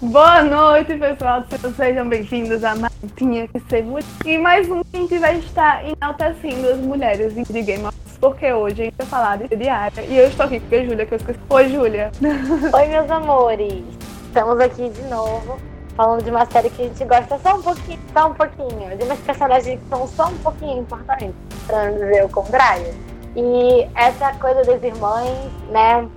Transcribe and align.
Boa 0.00 0.44
noite, 0.44 0.96
pessoal. 0.96 1.42
Sejam 1.76 2.08
bem-vindos 2.08 2.62
a 2.62 2.76
mais 2.76 2.92
Tinha 3.16 3.48
que 3.48 3.58
Ser. 3.68 3.84
E 4.24 4.38
mais 4.38 4.70
um 4.70 4.84
que 4.84 4.96
a 4.96 5.00
gente 5.00 5.18
vai 5.18 5.38
estar 5.38 5.84
enaltecendo 5.84 6.68
as 6.68 6.78
mulheres 6.78 7.34
de 7.34 7.62
Game 7.62 7.84
of 7.84 7.96
Thrones, 7.98 8.18
porque 8.20 8.52
hoje 8.52 8.82
a 8.82 8.84
gente 8.84 8.94
vai 8.96 9.06
falar 9.08 9.38
de 9.38 9.56
diária. 9.56 10.02
E 10.02 10.16
eu 10.16 10.28
estou 10.28 10.46
aqui 10.46 10.60
com 10.60 10.72
a 10.76 10.84
Júlia, 10.84 11.04
que 11.04 11.14
eu 11.14 11.16
esqueci. 11.16 11.40
Oi, 11.50 11.68
Júlia. 11.68 12.12
Oi, 12.22 12.86
meus 12.86 13.10
amores. 13.10 13.82
Estamos 14.28 14.60
aqui 14.60 14.88
de 14.88 15.02
novo, 15.02 15.58
falando 15.96 16.22
de 16.22 16.30
uma 16.30 16.46
série 16.46 16.70
que 16.70 16.82
a 16.82 16.84
gente 16.84 17.04
gosta 17.04 17.36
só 17.40 17.56
um 17.56 17.62
pouquinho, 17.62 17.98
só 18.12 18.30
um 18.30 18.34
pouquinho. 18.34 18.96
De 18.96 19.02
umas 19.02 19.18
personagens 19.18 19.80
que 19.80 19.88
são 19.88 20.06
só 20.06 20.28
um 20.28 20.38
pouquinho 20.38 20.78
importantes, 20.78 21.34
pra 21.66 21.90
não 21.90 21.98
dizer 21.98 22.24
o 22.24 22.28
contrário. 22.28 22.94
E 23.34 23.88
essa 23.96 24.32
coisa 24.34 24.62
das 24.62 24.80
irmãs, 24.80 25.28
né, 25.70 26.08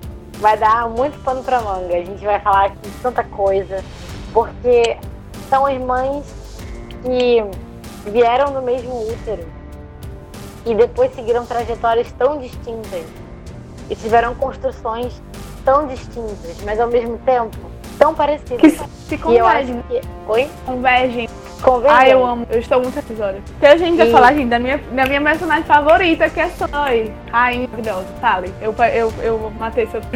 vai 0.41 0.57
dar 0.57 0.89
muito 0.89 1.17
pano 1.23 1.43
pra 1.43 1.61
manga. 1.61 1.95
A 1.95 2.03
gente 2.03 2.25
vai 2.25 2.39
falar 2.41 2.65
aqui 2.65 2.89
de 2.89 2.97
tanta 2.97 3.23
coisa, 3.23 3.83
porque 4.33 4.97
são 5.47 5.69
irmãs 5.69 6.25
que 7.03 8.09
vieram 8.09 8.51
do 8.51 8.61
mesmo 8.61 9.07
útero 9.07 9.47
e 10.65 10.73
depois 10.75 11.13
seguiram 11.13 11.45
trajetórias 11.45 12.11
tão 12.13 12.39
distintas 12.39 13.05
e 13.89 13.95
tiveram 13.95 14.33
construções 14.35 15.21
tão 15.63 15.87
distintas, 15.87 16.57
mas 16.65 16.79
ao 16.79 16.87
mesmo 16.87 17.17
tempo 17.19 17.57
tão 18.01 18.13
parecidas. 18.15 18.57
Que 18.59 18.69
se 18.71 19.17
convergem. 19.17 19.81
Que... 19.87 20.01
Oi? 20.27 20.49
Convergem. 20.65 21.29
Convergem. 21.61 21.97
Ah, 21.99 22.09
eu 22.09 22.25
amo. 22.25 22.47
Eu 22.49 22.59
estou 22.59 22.81
muito 22.81 22.97
episódio. 22.97 23.41
Porque 23.51 23.65
a 23.67 23.77
gente 23.77 23.95
vai 23.95 24.07
E- 24.07 24.11
falar, 24.11 24.33
gente, 24.33 24.49
da 24.49 24.57
minha, 24.57 24.77
da 24.79 25.05
minha 25.05 25.21
personagem 25.21 25.63
favorita, 25.63 26.27
que 26.29 26.39
é 26.39 26.49
Soy. 26.49 27.13
Rainha 27.31 27.67
maravilhosa. 27.67 28.07
Fale. 28.19 28.53
Eu, 28.59 28.73
eu, 28.93 29.13
eu 29.21 29.51
matei 29.59 29.85
seu. 29.87 30.01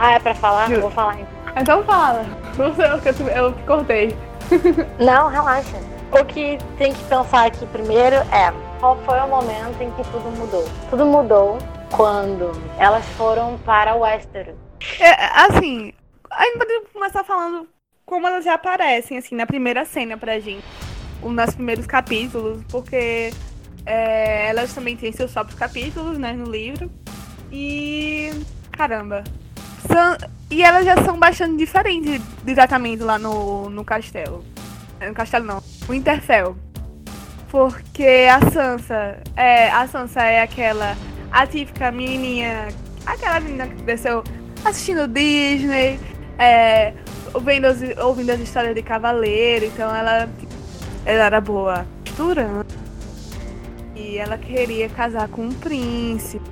Ah, 0.00 0.12
é 0.12 0.18
pra 0.20 0.32
falar? 0.34 0.68
Juro. 0.68 0.82
Vou 0.82 0.90
falar 0.92 1.14
então. 1.14 1.60
então 1.60 1.82
fala. 1.82 2.24
Não 2.56 2.72
sei 2.74 2.92
o 2.92 3.00
que 3.00 3.08
eu, 3.08 3.14
te- 3.14 3.22
eu 3.36 3.52
te 3.52 3.62
cortei. 3.64 4.16
Não, 5.00 5.28
relaxa. 5.28 5.76
O 6.12 6.24
que 6.24 6.56
tem 6.78 6.92
que 6.92 7.02
pensar 7.04 7.46
aqui 7.46 7.66
primeiro 7.66 8.14
é 8.16 8.52
qual 8.78 8.96
foi 9.04 9.18
o 9.18 9.26
momento 9.26 9.80
em 9.80 9.90
que 9.90 10.04
tudo 10.04 10.30
mudou. 10.38 10.64
Tudo 10.88 11.04
mudou 11.04 11.58
quando 11.90 12.52
elas 12.78 13.04
foram 13.16 13.58
para 13.64 13.96
Westeros. 13.96 14.54
É, 15.00 15.14
assim, 15.46 15.92
a 16.30 16.44
gente 16.44 16.58
pode 16.58 16.80
começar 16.92 17.24
falando 17.24 17.68
como 18.04 18.26
elas 18.26 18.44
já 18.44 18.54
aparecem, 18.54 19.18
assim, 19.18 19.34
na 19.34 19.46
primeira 19.46 19.84
cena 19.84 20.16
pra 20.16 20.40
gente. 20.40 20.64
Nos 21.22 21.54
primeiros 21.54 21.86
capítulos, 21.86 22.62
porque 22.68 23.30
é, 23.84 24.48
elas 24.48 24.72
também 24.72 24.96
têm 24.96 25.12
seus 25.12 25.32
próprios 25.32 25.58
capítulos, 25.58 26.16
né, 26.16 26.32
no 26.32 26.50
livro. 26.50 26.90
E. 27.52 28.30
Caramba. 28.72 29.24
São, 29.86 30.16
e 30.50 30.62
elas 30.62 30.84
já 30.84 31.02
são 31.04 31.18
bastante 31.18 31.56
diferentes 31.56 32.20
de 32.44 32.54
tratamento 32.54 33.04
lá 33.04 33.18
no, 33.18 33.68
no 33.68 33.84
castelo. 33.84 34.44
No 35.00 35.14
castelo 35.14 35.44
não, 35.44 35.62
o 35.88 35.94
Interfell. 35.94 36.56
Porque 37.50 38.26
a 38.30 38.50
Sansa. 38.50 39.22
É, 39.36 39.70
a 39.70 39.86
Sansa 39.88 40.22
é 40.22 40.42
aquela. 40.42 40.96
A 41.30 41.46
típica 41.46 41.90
menininha. 41.90 42.68
Aquela 43.04 43.40
menina 43.40 43.66
que 43.66 43.82
cresceu 43.82 44.22
assistindo 44.64 45.08
Disney, 45.08 45.98
é, 46.38 46.92
ouvindo, 47.34 47.66
as, 47.66 47.78
ouvindo 47.98 48.30
as 48.30 48.40
histórias 48.40 48.74
de 48.74 48.82
cavaleiro, 48.82 49.66
então 49.66 49.94
ela, 49.94 50.28
ela 51.04 51.24
era 51.24 51.40
boa 51.40 51.86
costurando. 52.18 52.66
E 53.94 54.18
ela 54.18 54.36
queria 54.36 54.88
casar 54.88 55.28
com 55.28 55.42
um 55.42 55.52
príncipe. 55.52 56.44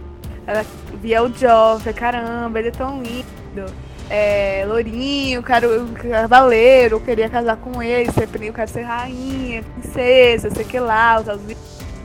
Ela 0.46 0.64
via 1.00 1.22
o 1.22 1.32
Joffrey, 1.32 1.92
caramba, 1.92 2.58
ele 2.58 2.68
é 2.68 2.72
tão 2.72 3.02
lindo. 3.02 3.72
É, 4.08 4.64
lourinho, 4.68 5.42
quero 5.42 5.88
cavaleiro, 5.94 7.00
queria 7.00 7.28
casar 7.28 7.56
com 7.56 7.82
ele, 7.82 8.10
ser 8.12 8.28
eu 8.40 8.52
quero 8.52 8.70
ser 8.70 8.82
rainha, 8.82 9.64
princesa, 9.64 10.48
sei 10.50 10.64
que 10.64 10.78
lá, 10.78 11.20
os 11.20 11.28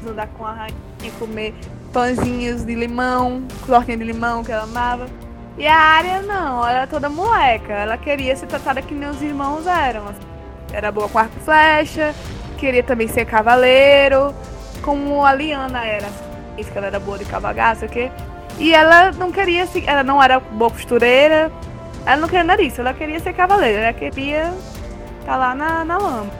andar 0.09 0.27
com 0.29 0.43
a 0.43 0.51
rainha, 0.51 1.11
comer 1.19 1.53
pãozinhos 1.93 2.65
de 2.65 2.73
limão, 2.73 3.43
tortinha 3.67 3.97
de 3.97 4.03
limão 4.03 4.43
que 4.43 4.51
ela 4.51 4.63
amava. 4.63 5.05
E 5.61 5.67
a 5.67 5.77
Arya 5.77 6.23
não, 6.23 6.67
ela 6.67 6.71
era 6.71 6.87
toda 6.87 7.07
moleca. 7.07 7.71
Ela 7.71 7.95
queria 7.95 8.35
ser 8.35 8.47
tratada 8.47 8.81
que 8.81 8.95
os 8.95 9.21
irmãos 9.21 9.67
eram. 9.67 10.07
assim. 10.07 10.19
Era 10.73 10.91
boa 10.91 11.07
com 11.07 11.19
arco 11.19 11.35
e 11.37 11.39
flecha, 11.39 12.15
queria 12.57 12.81
também 12.81 13.07
ser 13.07 13.25
cavaleiro, 13.25 14.33
como 14.81 15.23
a 15.23 15.31
Liana 15.35 15.85
era. 15.85 16.09
Isso 16.57 16.71
que 16.71 16.77
ela 16.79 16.87
era 16.87 16.99
boa 16.99 17.19
de 17.19 17.25
cavalgar, 17.25 17.75
sei 17.75 17.87
o 17.87 17.91
quê. 17.91 18.11
E 18.57 18.73
ela 18.73 19.11
não 19.11 19.31
queria 19.31 19.67
se. 19.67 19.87
Ela 19.87 20.03
não 20.03 20.23
era 20.23 20.39
boa 20.39 20.71
costureira. 20.71 21.51
Ela 22.07 22.17
não 22.17 22.27
queria 22.27 22.43
nada 22.43 22.63
disso, 22.63 22.81
ela 22.81 22.95
queria 22.95 23.19
ser 23.19 23.33
cavaleira, 23.33 23.81
ela 23.81 23.93
queria 23.93 24.51
estar 25.19 25.37
lá 25.37 25.53
na, 25.53 25.85
na 25.85 25.97
lama. 25.99 26.31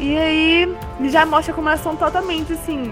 E 0.00 0.16
aí 0.16 0.76
já 1.10 1.26
mostra 1.26 1.52
como 1.52 1.68
elas 1.68 1.80
são 1.80 1.94
totalmente 1.94 2.54
assim 2.54 2.90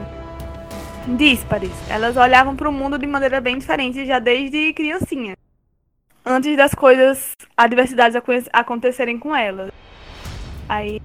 díspares. 1.06 1.72
Elas 1.88 2.16
olhavam 2.16 2.54
para 2.56 2.68
o 2.68 2.72
mundo 2.72 2.98
de 2.98 3.06
maneira 3.06 3.40
bem 3.40 3.58
diferente 3.58 4.06
já 4.06 4.18
desde 4.18 4.72
criancinha. 4.72 5.36
Antes 6.24 6.56
das 6.56 6.74
coisas, 6.74 7.32
adversidades 7.56 8.14
aconte- 8.16 8.50
acontecerem 8.52 9.18
com 9.18 9.34
elas. 9.34 9.70
Aí, 10.68 11.00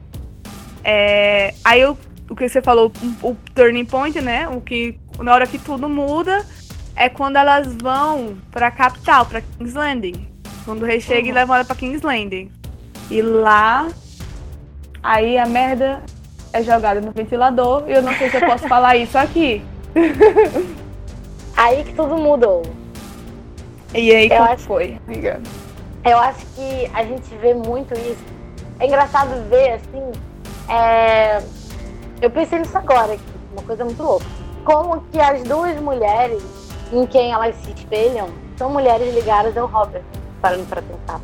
é, 0.83 1.53
aí 1.63 1.85
o, 1.85 1.97
o 2.29 2.35
que 2.35 2.47
você 2.47 2.61
falou, 2.61 2.91
o, 3.23 3.35
turning 3.55 3.85
point, 3.85 4.21
né? 4.21 4.47
O 4.47 4.61
que 4.61 4.97
na 5.19 5.33
hora 5.33 5.47
que 5.47 5.57
tudo 5.57 5.89
muda 5.89 6.45
é 6.95 7.09
quando 7.09 7.37
elas 7.37 7.75
vão 7.75 8.37
para 8.51 8.67
a 8.67 8.71
capital, 8.71 9.25
para 9.25 9.41
King's 9.41 9.73
Landing. 9.73 10.27
Quando 10.65 10.83
o 10.83 10.85
rei 10.85 11.01
chega 11.01 11.27
e 11.27 11.31
leva 11.31 11.55
ela 11.55 11.65
para 11.65 11.75
King's 11.75 12.01
Landing. 12.01 12.51
E 13.09 13.21
lá, 13.21 13.87
aí 15.01 15.37
a 15.37 15.45
merda 15.45 16.03
é 16.53 16.61
jogada 16.61 17.01
no 17.01 17.11
ventilador. 17.11 17.85
E 17.87 17.93
eu 17.93 18.01
não 18.03 18.13
sei 18.13 18.29
se 18.29 18.37
eu 18.37 18.41
posso 18.41 18.67
falar 18.69 18.95
isso 18.97 19.17
aqui. 19.17 19.63
Aí 21.55 21.83
que 21.83 21.93
tudo 21.93 22.17
mudou. 22.17 22.63
E 23.93 24.13
aí, 24.15 24.25
Eu 24.29 24.37
como 24.37 24.49
acho- 24.51 24.63
foi? 24.63 24.99
Amiga? 25.07 25.41
Eu 26.05 26.17
acho 26.19 26.45
que 26.55 26.91
a 26.93 27.03
gente 27.03 27.33
vê 27.37 27.53
muito 27.53 27.93
isso. 27.95 28.23
É 28.79 28.85
engraçado 28.85 29.29
ver, 29.49 29.73
assim. 29.73 30.11
é, 30.69 31.41
Eu 32.21 32.29
pensei 32.29 32.59
nisso 32.59 32.77
agora, 32.77 33.13
aqui, 33.13 33.23
uma 33.53 33.63
coisa 33.63 33.83
muito 33.83 34.01
louca. 34.03 34.25
Como 34.63 35.01
que 35.11 35.19
as 35.19 35.41
duas 35.43 35.79
mulheres 35.81 36.43
em 36.93 37.05
quem 37.07 37.31
elas 37.31 37.55
se 37.63 37.71
espelham 37.71 38.29
são 38.57 38.69
mulheres 38.69 39.13
ligadas 39.15 39.57
ao 39.57 39.67
Robert, 39.67 40.03
parando 40.41 40.65
pra 40.65 40.81
pensar. 40.81 41.19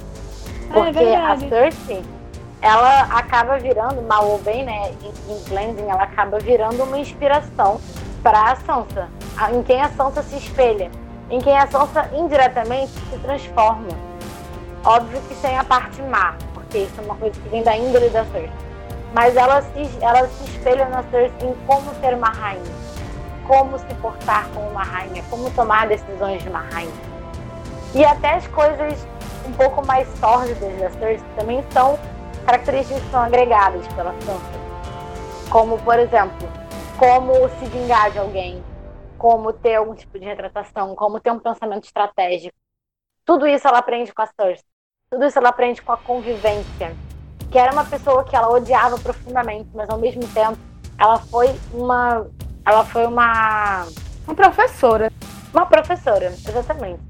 Porque 0.72 0.90
a 1.00 1.36
verdade. 1.36 1.50
Cersei, 1.50 2.04
ela 2.62 3.02
acaba 3.04 3.58
virando, 3.60 4.02
mal 4.04 4.28
ou 4.28 4.40
bem, 4.40 4.64
né? 4.66 4.92
Em, 5.02 5.34
em 5.34 5.44
Cleansing, 5.44 5.90
ela 5.90 6.04
acaba 6.04 6.40
virando 6.40 6.84
uma 6.84 6.98
inspiração 6.98 7.80
para 8.24 8.52
a 8.52 8.56
Sansa, 8.56 9.10
em 9.52 9.62
quem 9.64 9.82
a 9.82 9.90
Sansa 9.90 10.24
se 10.24 10.38
espelha, 10.38 10.90
em 11.30 11.42
quem 11.42 11.56
a 11.58 11.68
Sansa 11.68 12.10
indiretamente 12.14 12.94
se 13.10 13.18
transforma. 13.20 13.90
Óbvio 14.86 15.22
que 15.28 15.36
sem 15.36 15.58
a 15.58 15.64
parte 15.64 16.02
má, 16.04 16.36
porque 16.54 16.80
isso 16.80 16.94
é 17.00 17.04
uma 17.04 17.16
coisa 17.16 17.40
que 17.40 17.50
vem 17.50 17.62
da 17.62 17.76
índole 17.76 18.10
da 18.10 18.24
Cersei. 18.26 18.52
Mas 19.14 19.36
ela 19.36 19.62
se, 19.62 19.90
ela 20.02 20.28
se 20.28 20.44
espelha 20.46 20.88
na 20.88 21.04
Cersei 21.04 21.50
em 21.50 21.54
como 21.68 21.94
ser 22.00 22.14
uma 22.16 22.30
rainha, 22.30 22.64
como 23.46 23.78
se 23.78 23.94
portar 23.96 24.48
como 24.54 24.70
uma 24.70 24.84
rainha, 24.84 25.22
como 25.30 25.50
tomar 25.52 25.88
decisões 25.88 26.42
de 26.42 26.50
uma 26.50 26.62
rainha. 26.62 27.14
E 27.94 28.04
até 28.06 28.36
as 28.36 28.48
coisas 28.48 29.06
um 29.46 29.52
pouco 29.52 29.86
mais 29.86 30.08
sórdidas 30.20 30.80
da 30.80 30.90
Cersei 30.92 31.22
também 31.36 31.64
são 31.72 32.00
características 32.46 33.04
que 33.04 33.12
são 33.12 33.22
agregadas 33.22 33.86
pela 33.90 34.14
Sansa. 34.22 34.64
Como, 35.50 35.78
por 35.80 36.00
exemplo, 36.00 36.48
como 36.98 37.34
se 37.60 37.66
vingar 37.66 38.12
de 38.12 38.20
alguém, 38.20 38.64
como 39.18 39.52
ter 39.54 39.76
algum 39.76 39.96
tipo 39.96 40.20
de 40.20 40.26
retratação, 40.26 40.96
como 40.96 41.20
ter 41.20 41.32
um 41.32 41.40
pensamento 41.40 41.86
estratégico. 41.86 42.56
Tudo 43.26 43.48
isso 43.48 43.68
ela 43.68 43.80
aprende 43.80 44.14
com 44.14 44.22
a 44.22 44.28
Cersei. 44.28 44.66
Tudo 45.10 45.26
isso 45.26 45.38
ela 45.38 45.50
aprende 45.50 45.82
com 45.82 45.92
a 45.92 45.98
convivência. 45.98 46.96
Que 47.52 47.58
era 47.58 47.72
uma 47.72 47.86
pessoa 47.86 48.24
que 48.24 48.36
ela 48.36 48.50
odiava 48.50 48.98
profundamente, 48.98 49.70
mas 49.74 49.90
ao 49.90 49.98
mesmo 49.98 50.28
tempo 50.30 50.58
ela 51.00 51.20
foi 51.20 51.56
uma. 51.74 52.28
Ela 52.66 52.84
foi 52.84 53.06
uma. 53.06 53.86
Uma 54.26 54.36
professora. 54.36 55.12
Uma 55.54 55.66
professora, 55.68 56.26
exatamente. 56.28 57.02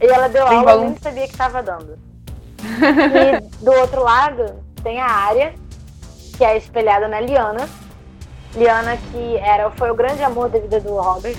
E 0.00 0.06
ela 0.06 0.28
deu 0.28 0.48
Bem 0.48 0.58
aula, 0.58 0.70
eu 0.70 0.76
volun- 0.78 0.90
nem 0.90 0.98
sabia 0.98 1.24
que 1.26 1.32
estava 1.32 1.62
dando. 1.62 1.98
E 2.60 3.64
do 3.64 3.72
outro 3.72 4.02
lado 4.02 4.62
tem 4.82 5.00
a 5.00 5.06
Arya, 5.06 5.54
que 6.36 6.44
é 6.44 6.56
espelhada 6.56 7.08
na 7.08 7.20
Liana. 7.20 7.68
Liana 8.54 8.96
que 8.96 9.36
era, 9.36 9.70
foi 9.70 9.90
o 9.90 9.94
grande 9.94 10.22
amor 10.22 10.48
da 10.48 10.58
vida 10.58 10.80
do 10.80 10.94
Robert. 10.94 11.36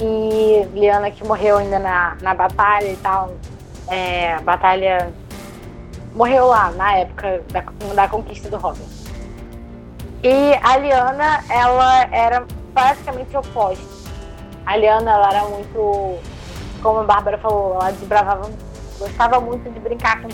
E 0.00 0.66
Liana 0.72 1.10
que 1.10 1.26
morreu 1.26 1.58
ainda 1.58 1.78
na, 1.78 2.16
na 2.20 2.34
batalha 2.34 2.88
e 2.88 2.96
tal. 2.96 3.32
É, 3.88 4.38
batalha. 4.40 5.12
Morreu 6.14 6.46
lá, 6.46 6.70
na 6.72 6.98
época 6.98 7.42
da, 7.52 7.64
da 7.94 8.08
conquista 8.08 8.48
do 8.50 8.58
Robert. 8.58 8.86
E 10.22 10.54
a 10.62 10.76
Liana, 10.76 11.44
ela 11.48 12.04
era 12.12 12.46
praticamente 12.72 13.36
oposta. 13.36 13.84
A 14.66 14.76
Liana, 14.76 15.10
ela 15.10 15.28
era 15.30 15.44
muito, 15.48 16.18
como 16.82 17.00
a 17.00 17.04
Bárbara 17.04 17.38
falou, 17.38 17.74
ela 17.74 17.90
desbravava, 17.90 18.50
gostava 18.98 19.40
muito 19.40 19.68
de 19.70 19.80
brincar 19.80 20.22
com 20.22 20.28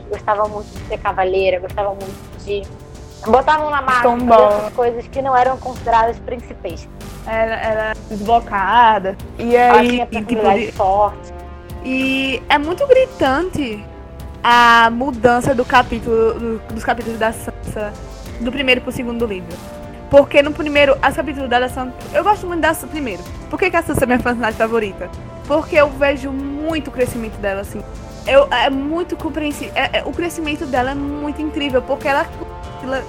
gostava 0.00 0.48
muito 0.48 0.66
de 0.66 0.86
ser 0.86 0.98
cavaleira, 0.98 1.60
gostava 1.60 1.90
muito 1.90 2.44
de. 2.44 2.62
Botavam 3.26 3.70
na 3.70 3.80
marca 3.82 4.08
essas 4.08 4.72
coisas 4.74 5.06
que 5.08 5.22
não 5.22 5.36
eram 5.36 5.56
consideradas 5.58 6.18
principais. 6.18 6.88
Ela 7.26 7.54
era 7.54 7.92
desbocada. 8.08 9.16
E 9.38 9.54
Ela 9.54 9.78
aí. 9.80 9.88
tinha 9.90 10.02
e, 10.04 10.06
tipo, 10.06 10.26
personalidade 10.26 10.66
de- 10.66 10.72
forte. 10.72 11.32
e 11.84 12.42
é 12.48 12.58
muito 12.58 12.86
gritante 12.86 13.84
a 14.42 14.90
mudança 14.90 15.54
do 15.54 15.64
capítulo. 15.64 16.34
do- 16.34 16.58
dos 16.74 16.82
capítulos 16.84 17.18
da 17.18 17.32
Sansa 17.32 17.92
do 18.40 18.50
primeiro 18.50 18.80
pro 18.80 18.90
segundo 18.90 19.24
livro. 19.24 19.56
Porque 20.10 20.42
no 20.42 20.52
primeiro, 20.52 20.96
as 21.00 21.14
capítulos 21.16 21.48
da 21.48 21.68
Sansa. 21.68 21.92
Eu 22.12 22.24
gosto 22.24 22.46
muito 22.46 22.60
da 22.60 22.74
Sansa 22.74 22.88
primeiro. 22.88 23.22
Por 23.48 23.58
que, 23.58 23.70
que 23.70 23.76
a 23.76 23.82
Sansa 23.82 24.02
é 24.04 24.06
minha 24.06 24.18
personagem 24.18 24.58
favorita? 24.58 25.08
Porque 25.46 25.76
eu 25.76 25.88
vejo 25.90 26.30
muito 26.30 26.88
o 26.88 26.90
crescimento 26.90 27.36
dela, 27.38 27.60
assim. 27.60 27.82
Eu, 28.26 28.46
é 28.50 28.68
muito 28.68 29.16
compreensível. 29.16 29.72
É, 29.76 29.98
é- 29.98 30.02
o 30.04 30.12
crescimento 30.12 30.66
dela 30.66 30.90
é 30.90 30.94
muito 30.94 31.40
incrível, 31.40 31.80
porque 31.82 32.06
ela, 32.08 32.26
é 32.90 33.04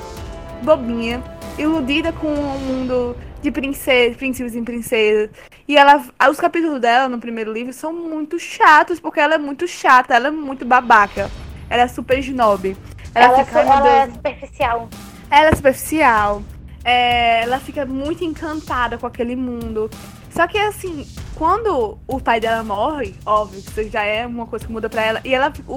bobinha, 0.63 1.21
iludida 1.57 2.11
com 2.13 2.27
o 2.27 2.59
mundo 2.59 3.15
de 3.41 3.51
princesa, 3.51 4.15
príncipes 4.15 4.55
e 4.55 4.61
princesas. 4.61 5.29
E 5.67 5.77
ela, 5.77 6.03
os 6.29 6.39
capítulos 6.39 6.79
dela 6.79 7.09
no 7.09 7.19
primeiro 7.19 7.51
livro 7.51 7.73
são 7.73 7.93
muito 7.93 8.39
chatos, 8.39 8.99
porque 8.99 9.19
ela 9.19 9.35
é 9.35 9.37
muito 9.37 9.67
chata, 9.67 10.15
ela 10.15 10.29
é 10.29 10.31
muito 10.31 10.65
babaca. 10.65 11.29
Ela 11.69 11.83
é 11.83 11.87
super 11.87 12.19
snob. 12.19 12.75
Ela, 13.13 13.25
Ela, 13.25 13.45
fica, 13.45 13.59
é, 13.59 13.63
ela 13.63 13.89
é 13.89 14.05
superficial. 14.09 14.89
ela 15.29 15.49
é 15.49 15.55
superficial. 15.55 16.43
É, 16.85 17.43
ela 17.43 17.59
fica 17.59 17.85
muito 17.85 18.23
encantada 18.23 18.97
com 18.97 19.07
aquele 19.07 19.35
mundo. 19.35 19.89
Só 20.29 20.47
que 20.47 20.57
assim, 20.57 21.05
quando 21.35 21.97
o 22.07 22.19
pai 22.19 22.39
dela 22.39 22.63
morre, 22.63 23.15
óbvio, 23.25 23.61
que 23.61 23.81
isso 23.81 23.89
já 23.91 24.03
é 24.03 24.25
uma 24.25 24.45
coisa 24.47 24.65
que 24.65 24.71
muda 24.71 24.89
pra 24.89 25.01
ela, 25.01 25.21
e 25.23 25.33
ela, 25.33 25.53
o, 25.67 25.75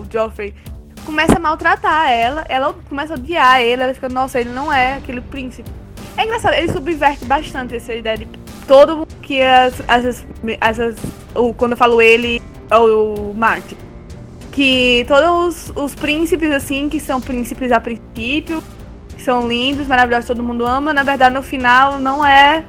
o 0.00 0.06
Joffrey 0.10 0.54
começa 1.08 1.36
a 1.36 1.40
maltratar 1.40 2.10
ela, 2.10 2.44
ela 2.50 2.74
começa 2.86 3.14
a 3.14 3.16
odiar 3.16 3.62
ele, 3.62 3.82
ela 3.82 3.94
fica, 3.94 4.10
nossa, 4.10 4.38
ele 4.38 4.50
não 4.50 4.70
é 4.70 4.96
aquele 4.96 5.22
príncipe. 5.22 5.70
É 6.18 6.24
engraçado, 6.24 6.52
ele 6.52 6.70
subverte 6.70 7.24
bastante 7.24 7.74
essa 7.74 7.94
ideia 7.94 8.18
de 8.18 8.28
todo 8.66 9.08
que 9.22 9.40
as, 9.40 9.80
as, 9.88 10.26
as, 10.60 10.96
o, 11.34 11.54
quando 11.54 11.72
eu 11.72 11.78
falo 11.78 12.02
ele, 12.02 12.42
é 12.70 12.76
o 12.76 13.32
Martin. 13.34 13.74
Que 14.52 15.06
todos 15.08 15.70
os, 15.70 15.84
os 15.84 15.94
príncipes, 15.94 16.50
assim, 16.50 16.90
que 16.90 17.00
são 17.00 17.22
príncipes 17.22 17.72
a 17.72 17.80
princípio, 17.80 18.62
que 19.16 19.22
são 19.22 19.48
lindos, 19.48 19.86
maravilhosos, 19.86 20.26
todo 20.26 20.42
mundo 20.42 20.66
ama, 20.66 20.92
na 20.92 21.02
verdade 21.02 21.34
no 21.34 21.42
final 21.42 21.98
não 21.98 22.24
é 22.24 22.62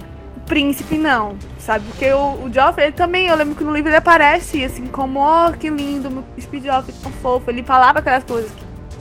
príncipe, 0.47 0.97
não. 0.97 1.35
Sabe? 1.69 1.85
Porque 1.85 2.11
o, 2.11 2.45
o 2.45 2.51
Joffrey 2.51 2.87
ele 2.87 2.95
também, 2.95 3.27
eu 3.27 3.35
lembro 3.35 3.53
que 3.53 3.63
no 3.63 3.71
livro 3.71 3.89
ele 3.91 3.97
aparece 3.97 4.65
assim, 4.65 4.87
como, 4.87 5.19
oh, 5.19 5.51
que 5.51 5.69
lindo, 5.69 6.09
meu 6.09 6.23
príncipe 6.23 6.59
Joffrey, 6.61 6.95
tão 6.99 7.11
fofo. 7.11 7.51
Ele 7.51 7.61
falava 7.61 7.99
aquelas 7.99 8.23
coisas 8.23 8.51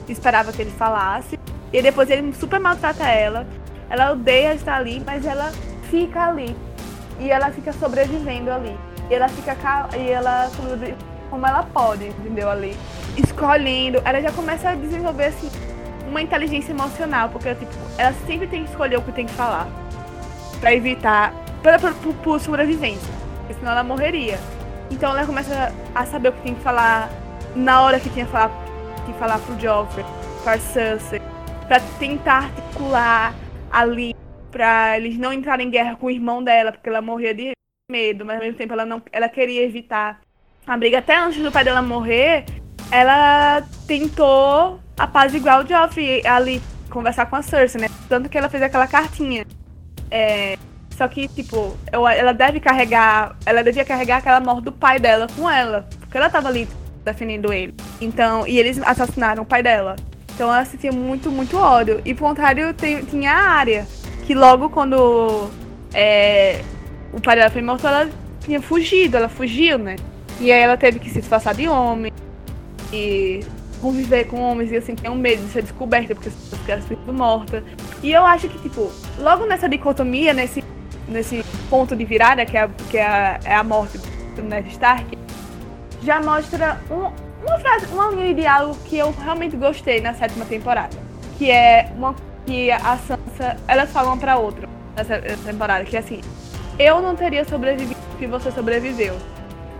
que 0.05 0.11
esperava 0.11 0.53
que 0.53 0.61
ele 0.61 0.69
falasse. 0.69 1.39
E 1.73 1.81
depois 1.81 2.11
ele 2.11 2.31
super 2.31 2.59
maltrata 2.59 3.07
ela. 3.07 3.47
Ela 3.89 4.11
odeia 4.11 4.53
estar 4.53 4.75
ali, 4.75 5.01
mas 5.03 5.25
ela 5.25 5.51
fica 5.89 6.27
ali. 6.27 6.55
E 7.19 7.31
ela 7.31 7.49
fica 7.49 7.73
sobrevivendo 7.73 8.51
ali. 8.51 8.77
E 9.09 9.15
ela 9.15 9.29
fica 9.29 9.55
ca- 9.55 9.89
e 9.97 10.07
ela 10.11 10.47
como 11.31 11.47
ela 11.47 11.63
pode, 11.63 12.05
entendeu? 12.05 12.51
Ali. 12.51 12.77
Escolhendo. 13.17 13.99
Ela 14.05 14.21
já 14.21 14.31
começa 14.31 14.69
a 14.69 14.75
desenvolver 14.75 15.25
assim 15.25 15.49
uma 16.07 16.21
inteligência 16.21 16.71
emocional, 16.71 17.29
porque 17.29 17.55
tipo, 17.55 17.73
ela 17.97 18.13
sempre 18.27 18.45
tem 18.45 18.63
que 18.63 18.69
escolher 18.69 18.99
o 18.99 19.01
que 19.01 19.11
tem 19.11 19.25
que 19.25 19.33
falar. 19.33 19.67
Pra 20.59 20.71
evitar. 20.71 21.33
Pra, 21.61 21.77
pra, 21.79 21.93
por, 21.93 22.13
por 22.15 22.39
sobrevivência. 22.39 23.13
Porque 23.39 23.53
senão 23.55 23.71
ela 23.71 23.83
morreria. 23.83 24.39
Então 24.91 25.11
ela 25.11 25.25
começa 25.25 25.73
a 25.93 26.05
saber 26.05 26.29
o 26.29 26.33
que 26.33 26.41
tem 26.41 26.55
que 26.55 26.61
falar 26.61 27.09
na 27.55 27.81
hora 27.81 27.99
que 27.99 28.09
tinha 28.09 28.25
que 28.25 28.31
falar, 28.31 28.51
que 29.05 29.13
falar 29.13 29.39
pro 29.39 29.59
Joffrey, 29.59 30.05
pra 30.43 30.57
Cersei, 30.59 31.21
pra 31.67 31.79
tentar 31.99 32.45
articular 32.45 33.33
ali 33.71 34.15
pra 34.51 34.97
eles 34.97 35.17
não 35.17 35.31
entrarem 35.31 35.67
em 35.67 35.69
guerra 35.69 35.95
com 35.95 36.07
o 36.07 36.11
irmão 36.11 36.43
dela, 36.43 36.71
porque 36.71 36.89
ela 36.89 37.01
morria 37.01 37.33
de 37.33 37.51
medo, 37.91 38.25
mas 38.25 38.37
ao 38.37 38.43
mesmo 38.43 38.57
tempo 38.57 38.73
ela 38.73 38.85
não 38.85 39.01
ela 39.11 39.29
queria 39.29 39.63
evitar 39.63 40.21
a 40.65 40.77
briga. 40.77 40.99
Até 40.99 41.17
antes 41.17 41.41
do 41.41 41.51
pai 41.51 41.63
dela 41.63 41.81
morrer, 41.81 42.45
ela 42.91 43.63
tentou 43.87 44.79
apaziguar 44.97 45.63
o 45.63 45.67
Joffrey 45.67 46.25
ali, 46.25 46.61
conversar 46.89 47.27
com 47.27 47.35
a 47.35 47.41
Cersei, 47.41 47.81
né? 47.81 47.87
Tanto 48.07 48.29
que 48.29 48.37
ela 48.37 48.49
fez 48.49 48.63
aquela 48.63 48.87
cartinha. 48.87 49.45
É, 50.11 50.57
só 50.99 51.07
que, 51.07 51.29
tipo, 51.29 51.77
eu- 51.93 52.05
ela 52.05 52.33
deve 52.33 52.59
carregar. 52.59 53.37
Ela 53.45 53.63
devia 53.63 53.85
carregar 53.85 54.17
aquela 54.17 54.41
morte 54.41 54.63
do 54.65 54.71
pai 54.73 54.99
dela 54.99 55.27
com 55.33 55.49
ela. 55.49 55.87
Porque 56.01 56.17
ela 56.17 56.29
tava 56.29 56.49
ali 56.49 56.67
defendendo 57.05 57.53
ele. 57.53 57.73
Então, 58.01 58.45
e 58.45 58.59
eles 58.59 58.81
assassinaram 58.83 59.43
o 59.43 59.45
pai 59.45 59.63
dela. 59.63 59.95
Então 60.35 60.53
ela 60.53 60.65
sentia 60.65 60.91
muito, 60.91 61.31
muito 61.31 61.57
ódio. 61.57 62.01
E 62.03 62.13
por 62.13 62.27
contrário, 62.27 62.73
tem- 62.73 63.01
tinha 63.05 63.31
a 63.31 63.49
área. 63.49 63.87
Que 64.25 64.35
logo 64.35 64.69
quando 64.69 65.49
é, 65.93 66.61
o 67.13 67.21
pai 67.21 67.37
dela 67.37 67.49
foi 67.49 67.61
morto, 67.61 67.87
ela 67.87 68.09
tinha 68.41 68.61
fugido, 68.61 69.15
ela 69.15 69.29
fugiu, 69.29 69.77
né? 69.77 69.95
E 70.39 70.51
aí 70.51 70.59
ela 70.59 70.75
teve 70.75 70.99
que 70.99 71.09
se 71.09 71.19
disfarçar 71.21 71.55
de 71.55 71.67
homem 71.69 72.11
e 72.91 73.39
conviver 73.81 74.25
com 74.25 74.41
homens 74.41 74.69
e 74.71 74.75
assim, 74.75 74.95
tinha 74.95 75.11
um 75.11 75.15
medo 75.15 75.41
de 75.45 75.51
ser 75.51 75.61
descoberta, 75.61 76.13
porque 76.13 76.29
ela 76.69 76.81
sido 76.81 77.13
morta. 77.13 77.63
E 78.03 78.11
eu 78.11 78.25
acho 78.25 78.49
que, 78.49 78.59
tipo, 78.59 78.91
logo 79.17 79.45
nessa 79.45 79.67
dicotomia, 79.69 80.33
nesse, 80.33 80.61
nesse 81.09 81.43
ponto 81.69 81.95
de 81.95 82.05
virada, 82.05 82.45
que 82.45 82.55
é, 82.57 82.61
a- 82.63 82.69
que 82.89 82.97
é, 82.97 83.05
a, 83.05 83.39
é 83.43 83.55
a 83.55 83.63
morte 83.63 83.97
do 84.35 84.41
Ned 84.43 84.69
Stark, 84.69 85.17
já 86.03 86.21
mostra 86.21 86.79
um- 86.89 87.11
uma 87.45 87.59
frase, 87.59 87.85
uma 87.91 88.09
linha 88.11 88.27
de 88.33 88.41
diálogo 88.41 88.77
que 88.85 88.97
eu 88.97 89.11
realmente 89.23 89.55
gostei 89.57 90.01
na 90.01 90.13
sétima 90.13 90.45
temporada. 90.45 90.95
Que 91.37 91.49
é 91.51 91.91
uma 91.95 92.15
que 92.45 92.71
a 92.71 92.97
Sansa, 92.97 93.57
elas 93.67 93.91
falam 93.91 94.11
uma 94.13 94.17
pra 94.17 94.37
outra 94.37 94.67
nessa 94.95 95.19
temporada, 95.45 95.83
que 95.85 95.95
é 95.95 95.99
assim, 95.99 96.21
eu 96.77 97.01
não 97.01 97.15
teria 97.15 97.45
sobrevivido 97.45 97.99
que 98.17 98.27
você 98.27 98.51
sobreviveu. 98.51 99.15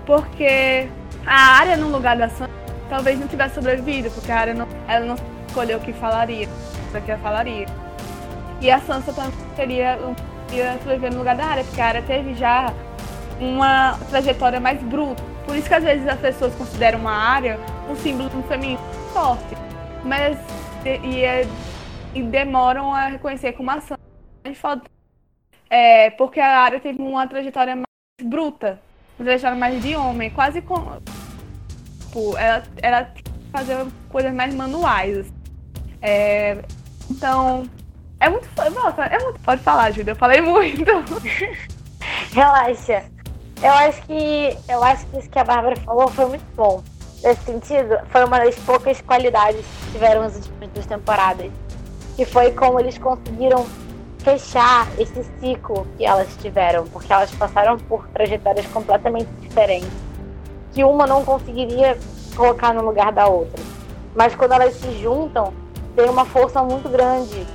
Porque 0.06 0.88
a 1.26 1.58
área 1.60 1.78
no 1.78 1.88
lugar 1.90 2.18
da 2.18 2.30
Sansa 2.30 2.50
talvez 2.90 3.20
não 3.20 3.28
tivesse 3.28 3.56
sobrevivido, 3.56 4.10
porque 4.12 4.31
a 4.31 4.40
área 4.40 4.54
não, 4.54 4.68
ela 4.88 5.06
não 5.06 5.16
escolheu 5.48 5.78
o 5.78 5.81
que 5.81 5.94
falaria, 5.94 6.48
o 6.94 7.02
que 7.02 7.12
ela 7.12 7.20
falaria. 7.22 7.66
E 8.62 8.70
a 8.72 8.80
Sansa 8.80 9.12
também 9.14 9.31
teria, 9.56 9.98
teria 10.49 10.77
sobreviver 10.79 11.11
no 11.11 11.19
lugar 11.19 11.35
da 11.35 11.45
área, 11.45 11.63
porque 11.63 11.81
a 11.81 11.85
área 11.85 12.01
teve 12.01 12.33
já 12.33 12.73
uma 13.39 13.97
trajetória 14.09 14.59
mais 14.59 14.81
bruta. 14.83 15.21
Por 15.45 15.56
isso 15.56 15.68
que 15.68 15.73
às 15.73 15.83
vezes 15.83 16.07
as 16.07 16.19
pessoas 16.19 16.53
consideram 16.56 16.99
uma 16.99 17.11
área 17.11 17.59
um 17.89 17.95
símbolo 17.95 18.29
feminino 18.47 18.79
forte. 19.13 19.56
Mas 20.03 20.37
e, 20.85 21.23
é- 21.23 21.47
e 22.13 22.21
demoram 22.23 22.94
a 22.94 23.07
reconhecer 23.07 23.53
como 23.53 23.71
a 23.71 23.81
Sansa 23.81 23.99
mais 24.44 24.57
foda. 24.57 24.83
É, 25.69 26.09
porque 26.11 26.39
a 26.39 26.59
área 26.59 26.79
teve 26.79 27.01
uma 27.01 27.27
trajetória 27.27 27.75
mais 27.75 27.85
bruta, 28.29 28.79
trajetória 29.18 29.57
mais 29.57 29.81
de 29.81 29.95
homem, 29.95 30.29
quase 30.29 30.61
com. 30.61 30.99
Tipo, 31.99 32.37
ela, 32.37 32.63
ela 32.81 33.11
fazer 33.51 33.85
coisas 34.09 34.33
mais 34.33 34.53
manuais. 34.53 35.18
assim. 35.19 35.33
É, 36.01 36.57
então, 37.09 37.65
é 38.19 38.30
muito. 38.30 38.47
Nossa, 38.73 39.04
é 39.04 39.19
muito. 39.19 39.40
Pode 39.40 39.61
falar, 39.61 39.92
Júlia, 39.92 40.11
eu 40.11 40.16
falei 40.16 40.42
muito. 40.42 40.92
Relaxa. 42.33 43.04
Eu 43.61 43.73
acho 43.73 44.02
que 44.04 44.57
eu 44.69 44.83
acho 44.83 45.06
que 45.07 45.19
isso 45.19 45.30
que 45.30 45.40
a 45.40 45.44
Bárbara 45.44 45.76
falou 45.78 46.07
foi 46.07 46.26
muito 46.26 46.45
bom. 46.56 46.83
Nesse 47.23 47.44
sentido, 47.44 47.99
foi 48.09 48.23
uma 48.23 48.40
das 48.40 48.56
poucas 48.56 49.02
qualidades 49.02 49.66
que 49.66 49.92
tiveram 49.92 50.21
as 50.21 50.35
últimas 50.35 50.69
duas 50.69 50.85
temporadas. 50.85 51.52
Que 52.16 52.26
foi 52.26 52.52
como 52.52 52.80
eles 52.80 52.97
conseguiram 52.97 53.66
fechar 54.19 54.88
esse 54.97 55.23
ciclo 55.40 55.88
que 55.97 56.06
elas 56.06 56.28
tiveram, 56.42 56.85
porque 56.88 57.11
elas 57.11 57.31
passaram 57.31 57.78
por 57.78 58.07
trajetórias 58.09 58.66
completamente 58.68 59.30
diferentes, 59.42 59.90
que 60.73 60.83
uma 60.83 61.07
não 61.07 61.23
conseguiria 61.23 61.97
colocar 62.35 62.73
no 62.73 62.83
lugar 62.83 63.11
da 63.11 63.28
outra. 63.28 63.61
Mas 64.16 64.35
quando 64.35 64.54
elas 64.54 64.76
se 64.76 64.92
juntam, 65.02 65.54
tem 65.95 66.09
uma 66.09 66.26
força 66.26 66.61
muito 66.64 66.90
grande 66.90 67.45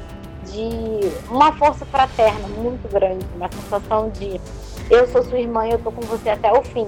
de 0.55 1.13
uma 1.29 1.53
força 1.53 1.85
fraterna 1.85 2.47
muito 2.49 2.89
grande, 2.89 3.27
uma 3.35 3.51
sensação 3.51 4.09
de 4.11 4.41
eu 4.89 5.09
sou 5.09 5.25
sua 5.25 5.39
irmã 5.39 5.67
e 5.67 5.73
eu 5.73 5.79
tô 5.81 5.91
com 5.91 6.03
você 6.03 6.31
até 6.31 6.53
o 6.53 6.63
fim. 6.63 6.87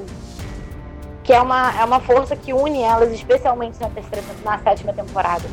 Que 1.25 1.32
é 1.32 1.40
uma, 1.40 1.76
é 1.76 1.85
uma 1.85 1.99
força 1.99 2.37
que 2.37 2.52
une 2.52 2.82
elas, 2.82 3.11
especialmente 3.11 3.80
na 3.80 3.90
terceira, 3.90 4.25
na 4.44 4.58
sétima 4.61 4.92
temporada. 4.92 5.44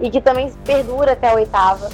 E 0.00 0.10
que 0.10 0.20
também 0.20 0.50
perdura 0.64 1.12
até 1.12 1.28
a 1.28 1.34
oitava. 1.34 1.90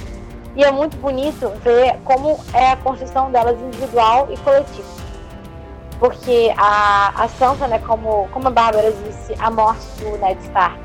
E 0.55 0.63
é 0.63 0.71
muito 0.71 0.95
bonito 0.97 1.49
ver 1.61 1.99
como 2.05 2.39
é 2.53 2.71
a 2.71 2.77
construção 2.77 3.29
delas 3.29 3.59
individual 3.59 4.29
e 4.31 4.37
coletiva. 4.37 4.87
Porque 5.99 6.53
a, 6.57 7.23
a 7.23 7.27
Sansa, 7.27 7.67
né, 7.67 7.79
como, 7.79 8.29
como 8.31 8.47
a 8.47 8.51
Bárbara 8.51 8.93
disse, 9.03 9.35
a 9.37 9.51
morte 9.51 9.85
do 9.99 10.17
Ned 10.17 10.41
Stark 10.43 10.84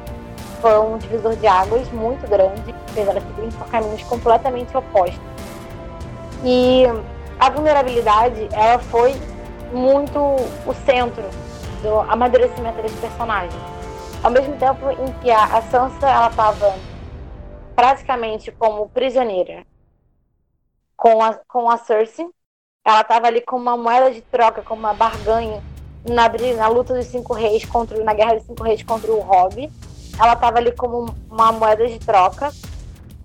foi 0.61 0.79
um 0.79 0.99
divisor 0.99 1.35
de 1.37 1.47
águas 1.47 1.91
muito 1.93 2.29
grande, 2.29 2.75
fez 2.89 3.09
elas 3.09 3.23
seguirem 3.23 3.51
por 3.51 3.67
caminhos 3.69 4.03
completamente 4.05 4.77
opostos. 4.77 5.21
E 6.45 6.85
a 7.39 7.51
vulnerabilidade, 7.51 8.49
ela 8.53 8.79
foi 8.79 9.15
muito 9.73 10.19
o 10.19 10.75
centro 10.85 11.25
do 11.83 12.01
amadurecimento 12.01 12.83
dos 12.83 12.93
personagens. 12.95 13.55
Ao 14.23 14.31
mesmo 14.31 14.57
tempo 14.57 14.91
em 14.91 15.13
que 15.21 15.31
a, 15.31 15.63
Sansa 15.63 16.09
ela 16.09 16.29
estava 16.29 16.75
praticamente 17.75 18.53
como 18.53 18.89
prisioneira 18.91 19.65
com 20.97 21.23
a, 21.23 21.35
com 21.49 21.71
a 21.71 21.79
Cersei, 21.79 22.29
ela 22.85 23.01
estava 23.01 23.27
ali 23.27 23.41
como 23.41 23.63
uma 23.63 23.77
moeda 23.77 24.11
de 24.11 24.21
troca, 24.21 24.63
como 24.63 24.81
uma 24.81 24.93
barganha 24.93 25.63
na, 26.05 26.29
na 26.57 26.69
luta 26.69 26.95
dos 26.95 27.07
cinco 27.07 27.33
reis 27.33 27.65
contra 27.65 28.03
na 28.05 28.13
guerra 28.13 28.35
dos 28.35 28.45
cinco 28.45 28.63
reis 28.63 28.83
contra 28.83 29.11
o 29.11 29.21
Robb. 29.21 29.71
Ela 30.21 30.35
estava 30.35 30.59
ali 30.59 30.73
como 30.73 31.15
uma 31.31 31.51
moeda 31.51 31.87
de 31.89 31.99
troca. 31.99 32.53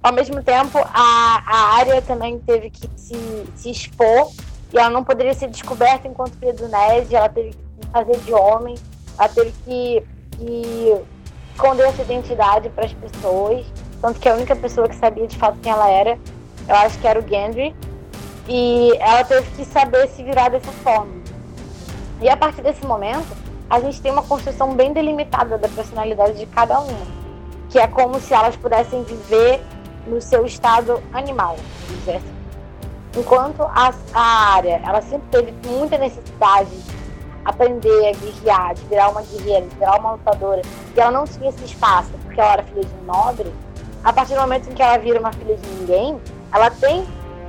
Ao 0.02 0.14
mesmo 0.14 0.42
tempo, 0.42 0.78
a, 0.78 1.44
a 1.46 1.75
área 1.75 2.02
também 2.02 2.40
teve 2.40 2.70
que 2.70 2.90
se, 2.96 3.46
se 3.56 3.70
expor 3.70 4.32
e 4.72 4.78
ela 4.78 4.90
não 4.90 5.04
poderia 5.04 5.34
ser 5.34 5.50
descoberta 5.50 6.08
enquanto 6.08 6.38
filha 6.38 6.54
do 6.54 6.70
Ned. 6.70 7.14
Ela 7.14 7.28
teve 7.28 7.50
que 7.50 7.88
fazer 7.92 8.18
de 8.20 8.34
homem. 8.34 8.75
Ela 9.18 9.28
teve 9.28 9.52
que, 9.66 10.04
que 10.38 10.96
esconder 11.54 11.88
essa 11.88 12.02
identidade 12.02 12.70
para 12.70 12.86
as 12.86 12.94
pessoas. 12.94 13.66
Tanto 14.02 14.20
que 14.20 14.30
a 14.30 14.36
única 14.36 14.56
pessoa 14.56 14.88
que 14.88 14.96
sabia 14.96 15.28
de 15.28 15.38
fato 15.38 15.58
quem 15.62 15.72
ela 15.72 15.90
era, 15.90 16.18
eu 16.68 16.75
acho 16.75 16.98
que 17.00 17.08
era 17.08 17.20
o 17.20 17.28
Gendry. 17.28 17.75
E 18.48 18.96
ela 19.00 19.24
teve 19.25 19.50
que 19.52 19.66
saber 19.66 20.08
se 20.08 20.24
virar 20.24 20.50
dessa 20.50 20.72
forma. 20.72 21.14
E 22.22 22.30
a 22.30 22.38
partir 22.38 22.62
desse 22.62 22.86
momento, 22.86 23.28
a 23.69 23.79
gente 23.79 24.01
tem 24.01 24.12
uma 24.12 24.24
construção 24.24 24.75
bem 24.75 24.93
delimitada 24.93 25.57
da 25.57 25.67
personalidade 25.67 26.38
de 26.38 26.45
cada 26.45 26.79
uma, 26.79 27.07
que 27.69 27.79
é 27.79 27.88
como 27.88 28.19
se 28.19 28.34
elas 28.34 28.55
pudessem 28.55 29.03
viver 29.03 29.62
no 30.07 30.22
seu 30.22 30.45
estado 30.45 31.01
animal, 31.13 31.55
dizer 31.89 32.17
assim. 32.17 32.36
Enquanto 33.17 33.63
a, 33.63 33.93
a 34.13 34.53
área, 34.55 34.81
ela 34.84 35.01
sempre 35.01 35.27
teve 35.31 35.53
muita 35.67 35.98
necessidade 35.98 36.69
de 36.69 36.95
aprender 37.43 38.10
a 38.10 38.12
guerrear, 38.12 38.74
de 38.75 38.81
virar 38.86 39.10
uma 39.10 39.22
guerreira, 39.22 39.65
de 39.67 39.75
virar 39.75 40.00
uma 40.00 40.12
lutadora, 40.13 40.62
e 40.95 41.00
ela 41.00 41.12
não 41.12 41.25
tinha 41.25 41.50
esse 41.50 41.63
espaço 41.63 42.12
porque 42.24 42.39
ela 42.39 42.53
era 42.53 42.63
filha 42.63 42.84
de 42.84 42.93
um 43.01 43.05
nobre, 43.05 43.51
a 44.03 44.13
partir 44.13 44.36
do 44.36 44.41
momento 44.41 44.69
em 44.69 44.74
que 44.74 44.84
ela 44.84 44.98
vira 44.98 45.19
uma 45.19 45.31
filha 45.31 45.55
de 45.55 45.67
ninguém, 45.79 46.22
ela 46.53 46.69
tem 46.69 47.03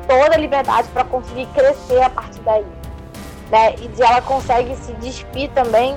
toda 0.08 0.34
a 0.34 0.38
liberdade 0.38 0.88
para 0.88 1.04
conseguir 1.04 1.46
crescer 1.46 2.00
a 2.00 2.08
partir 2.08 2.40
daí. 2.40 2.64
Né? 3.50 3.74
E 3.76 4.02
ela 4.02 4.20
consegue 4.22 4.74
se 4.76 4.92
despir 4.94 5.50
também 5.50 5.96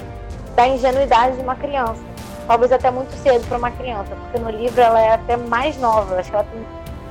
da 0.56 0.68
ingenuidade 0.68 1.38
de 1.38 1.42
uma 1.42 1.56
criança. 1.56 2.02
Talvez 2.48 2.72
até 2.72 2.90
muito 2.90 3.12
cedo 3.18 3.48
para 3.48 3.58
uma 3.58 3.72
criança, 3.72 4.16
porque 4.16 4.40
no 4.40 4.50
livro 4.50 4.82
ela 4.82 5.00
é 5.00 5.14
até 5.14 5.38
mais 5.38 5.78
nova, 5.78 6.20
acho 6.20 6.30
que 6.30 6.36
ela 6.36 6.46
tem 6.46 6.66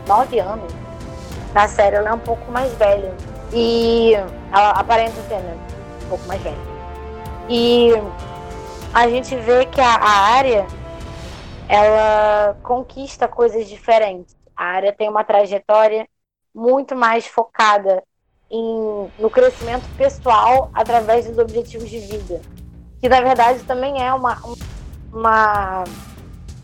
nove 0.06 0.40
anos. 0.40 0.72
Na 1.54 1.68
série 1.68 1.96
ela 1.96 2.10
é 2.10 2.12
um 2.12 2.18
pouco 2.18 2.50
mais 2.50 2.72
velha. 2.74 3.14
E 3.52 4.12
ela 4.52 4.70
aparenta 4.72 5.20
ser 5.28 5.38
né? 5.38 5.56
um 6.04 6.08
pouco 6.08 6.26
mais 6.26 6.42
velha. 6.42 6.56
E 7.48 7.92
a 8.92 9.08
gente 9.08 9.34
vê 9.36 9.64
que 9.66 9.80
a, 9.80 9.94
a 9.94 10.10
área 10.34 10.66
ela 11.68 12.56
conquista 12.62 13.28
coisas 13.28 13.68
diferentes. 13.68 14.36
A 14.56 14.64
área 14.64 14.92
tem 14.92 15.08
uma 15.08 15.22
trajetória 15.22 16.08
muito 16.54 16.96
mais 16.96 17.26
focada 17.26 18.02
em, 18.50 19.08
no 19.18 19.30
crescimento 19.30 19.84
pessoal 19.96 20.70
através 20.74 21.26
dos 21.26 21.38
objetivos 21.38 21.88
de 21.88 21.98
vida. 21.98 22.40
Que 23.00 23.08
na 23.08 23.20
verdade 23.20 23.60
também 23.60 24.02
é 24.02 24.12
uma, 24.12 24.36
uma, 25.12 25.84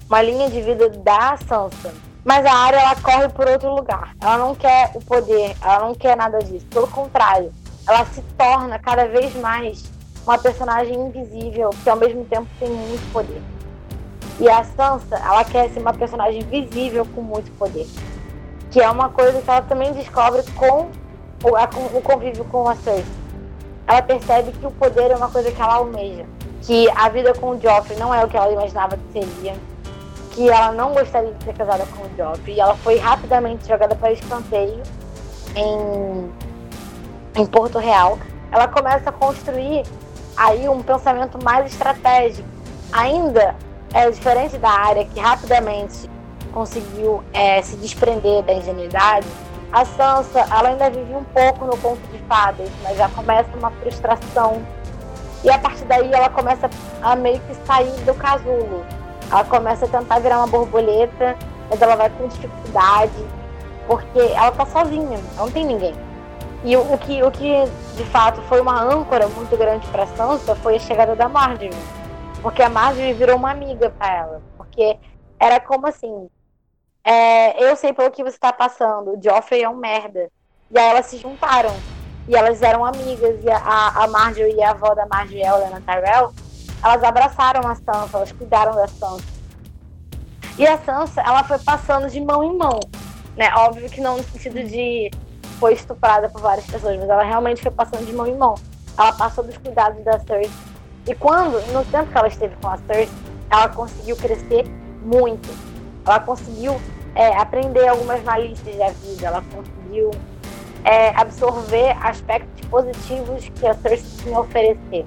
uma 0.08 0.22
linha 0.22 0.50
de 0.50 0.60
vida 0.60 0.88
da 0.88 1.36
Sansa. 1.36 1.92
Mas 2.24 2.46
a 2.46 2.52
área 2.52 2.78
ela 2.78 2.96
corre 2.96 3.28
por 3.28 3.46
outro 3.46 3.74
lugar. 3.74 4.14
Ela 4.20 4.38
não 4.38 4.54
quer 4.54 4.90
o 4.94 5.00
poder, 5.00 5.54
ela 5.60 5.80
não 5.80 5.94
quer 5.94 6.16
nada 6.16 6.38
disso. 6.38 6.66
Pelo 6.70 6.88
contrário, 6.88 7.52
ela 7.86 8.04
se 8.06 8.22
torna 8.38 8.78
cada 8.78 9.06
vez 9.06 9.34
mais 9.36 9.84
uma 10.26 10.38
personagem 10.38 10.94
invisível 10.94 11.70
que 11.82 11.90
ao 11.90 11.96
mesmo 11.96 12.24
tempo 12.24 12.48
tem 12.58 12.70
muito 12.70 13.12
poder. 13.12 13.42
E 14.40 14.48
a 14.48 14.64
Sansa, 14.64 15.16
ela 15.16 15.44
quer 15.44 15.68
ser 15.70 15.80
uma 15.80 15.92
personagem 15.92 16.42
visível 16.42 17.06
com 17.14 17.20
muito 17.20 17.50
poder 17.58 17.86
que 18.74 18.80
é 18.80 18.90
uma 18.90 19.08
coisa 19.08 19.40
que 19.40 19.48
ela 19.48 19.62
também 19.62 19.92
descobre 19.92 20.42
com 20.56 20.90
o, 21.44 21.54
a, 21.56 21.68
o 21.92 22.00
convívio 22.00 22.44
com 22.46 22.68
a 22.68 22.74
Cersei. 22.76 23.04
Ela 23.86 24.00
percebe 24.00 24.52
que 24.52 24.66
o 24.66 24.70
poder 24.70 25.10
é 25.10 25.16
uma 25.16 25.28
coisa 25.28 25.52
que 25.52 25.60
ela 25.60 25.74
almeja, 25.74 26.24
que 26.62 26.88
a 26.90 27.08
vida 27.10 27.34
com 27.34 27.50
o 27.50 27.60
Joffrey 27.60 27.98
não 27.98 28.14
é 28.14 28.24
o 28.24 28.28
que 28.28 28.36
ela 28.36 28.50
imaginava 28.50 28.96
que 28.96 29.12
seria, 29.12 29.54
que 30.30 30.48
ela 30.48 30.72
não 30.72 30.94
gostaria 30.94 31.32
de 31.32 31.44
ser 31.44 31.52
casada 31.52 31.84
com 31.94 32.04
o 32.04 32.10
Joffrey, 32.16 32.56
e 32.56 32.60
ela 32.60 32.74
foi 32.76 32.96
rapidamente 32.96 33.68
jogada 33.68 33.94
para 33.94 34.12
escanteio 34.12 34.82
em, 35.54 36.32
em 37.40 37.46
Porto 37.46 37.78
Real. 37.78 38.18
Ela 38.50 38.66
começa 38.68 39.10
a 39.10 39.12
construir 39.12 39.84
aí 40.34 40.66
um 40.66 40.82
pensamento 40.82 41.42
mais 41.44 41.70
estratégico. 41.70 42.48
Ainda 42.90 43.54
é 43.92 44.10
diferente 44.10 44.56
da 44.56 44.70
área 44.70 45.04
que 45.04 45.20
rapidamente 45.20 46.08
conseguiu 46.52 47.22
é, 47.32 47.60
se 47.60 47.76
desprender 47.76 48.42
da 48.44 48.54
ingenuidade, 48.54 49.26
a 49.74 49.84
Sansa 49.84 50.38
ela 50.38 50.68
ainda 50.68 50.88
vive 50.88 51.12
um 51.16 51.24
pouco 51.24 51.64
no 51.64 51.76
conto 51.78 52.00
de 52.12 52.18
fadas, 52.28 52.70
mas 52.84 52.96
já 52.96 53.08
começa 53.08 53.50
uma 53.56 53.72
frustração. 53.72 54.64
E 55.42 55.50
a 55.50 55.58
partir 55.58 55.84
daí 55.86 56.12
ela 56.12 56.28
começa 56.28 56.70
a 57.02 57.16
meio 57.16 57.40
que 57.40 57.54
sair 57.66 57.90
do 58.02 58.14
casulo. 58.14 58.86
Ela 59.28 59.42
começa 59.42 59.84
a 59.84 59.88
tentar 59.88 60.20
virar 60.20 60.38
uma 60.38 60.46
borboleta, 60.46 61.36
mas 61.68 61.82
ela 61.82 61.96
vai 61.96 62.08
com 62.08 62.28
dificuldade, 62.28 63.26
porque 63.88 64.20
ela 64.20 64.52
tá 64.52 64.64
sozinha, 64.64 65.18
não 65.36 65.50
tem 65.50 65.66
ninguém. 65.66 65.94
E 66.62 66.76
o, 66.76 66.92
o 66.92 66.96
que, 66.96 67.20
o 67.24 67.30
que 67.32 67.64
de 67.96 68.04
fato 68.04 68.40
foi 68.42 68.60
uma 68.60 68.80
âncora 68.80 69.26
muito 69.26 69.56
grande 69.56 69.84
para 69.88 70.06
Sansa 70.06 70.54
foi 70.54 70.76
a 70.76 70.78
chegada 70.78 71.16
da 71.16 71.28
Marjorie. 71.28 71.70
Porque 72.40 72.62
a 72.62 72.68
Marjorie 72.68 73.12
virou 73.12 73.36
uma 73.36 73.50
amiga 73.50 73.90
para 73.90 74.14
ela. 74.14 74.42
Porque 74.56 74.96
era 75.40 75.58
como 75.58 75.88
assim, 75.88 76.30
é, 77.04 77.62
eu 77.62 77.76
sei 77.76 77.92
pelo 77.92 78.10
que 78.10 78.22
você 78.22 78.36
está 78.36 78.52
passando, 78.52 79.12
o 79.12 79.22
Joffrey 79.22 79.62
é 79.62 79.68
um 79.68 79.76
merda. 79.76 80.30
E 80.70 80.78
aí 80.78 80.88
elas 80.90 81.06
se 81.06 81.18
juntaram. 81.18 81.74
E 82.26 82.34
elas 82.34 82.62
eram 82.62 82.84
amigas. 82.84 83.44
E 83.44 83.50
a, 83.50 83.88
a 84.04 84.08
Marjorie 84.08 84.54
e 84.54 84.62
a 84.62 84.70
avó 84.70 84.94
da 84.94 85.06
Marjorie, 85.06 85.44
a 85.44 85.56
Lena 85.56 85.82
Tyrell, 85.82 86.32
elas 86.82 87.04
abraçaram 87.04 87.68
a 87.68 87.74
Sansa, 87.74 88.16
elas 88.16 88.32
cuidaram 88.32 88.74
da 88.74 88.88
Sansa. 88.88 89.24
E 90.58 90.66
a 90.66 90.78
Sansa, 90.78 91.20
ela 91.20 91.44
foi 91.44 91.58
passando 91.58 92.08
de 92.08 92.20
mão 92.20 92.42
em 92.42 92.56
mão. 92.56 92.80
Né? 93.36 93.52
Óbvio 93.54 93.90
que 93.90 94.00
não 94.00 94.16
no 94.16 94.22
sentido 94.24 94.62
de 94.64 95.10
foi 95.58 95.74
estuprada 95.74 96.28
por 96.28 96.40
várias 96.40 96.66
pessoas, 96.66 96.96
mas 96.98 97.08
ela 97.08 97.22
realmente 97.22 97.62
foi 97.62 97.70
passando 97.70 98.06
de 98.06 98.12
mão 98.12 98.26
em 98.26 98.36
mão. 98.36 98.54
Ela 98.96 99.12
passou 99.12 99.44
dos 99.44 99.56
cuidados 99.58 100.02
da 100.04 100.18
Cersei. 100.20 100.50
E 101.06 101.14
quando, 101.14 101.60
no 101.72 101.84
tempo 101.86 102.10
que 102.10 102.16
ela 102.16 102.28
esteve 102.28 102.56
com 102.56 102.68
a 102.68 102.78
Cersei, 102.78 103.10
ela 103.50 103.68
conseguiu 103.68 104.16
crescer 104.16 104.64
muito. 105.02 105.48
Ela 106.06 106.20
conseguiu 106.20 106.80
é, 107.14 107.36
aprender 107.36 107.86
algumas 107.88 108.22
malícias 108.22 108.76
da 108.76 108.90
vida, 108.90 109.26
ela 109.26 109.42
conseguiu 109.52 110.10
é, 110.84 111.10
absorver 111.10 111.96
aspectos 112.02 112.66
positivos 112.68 113.48
que 113.54 113.66
a 113.66 113.74
Cersei 113.74 114.22
tinha 114.22 114.36
a 114.36 114.40
oferecer, 114.40 115.06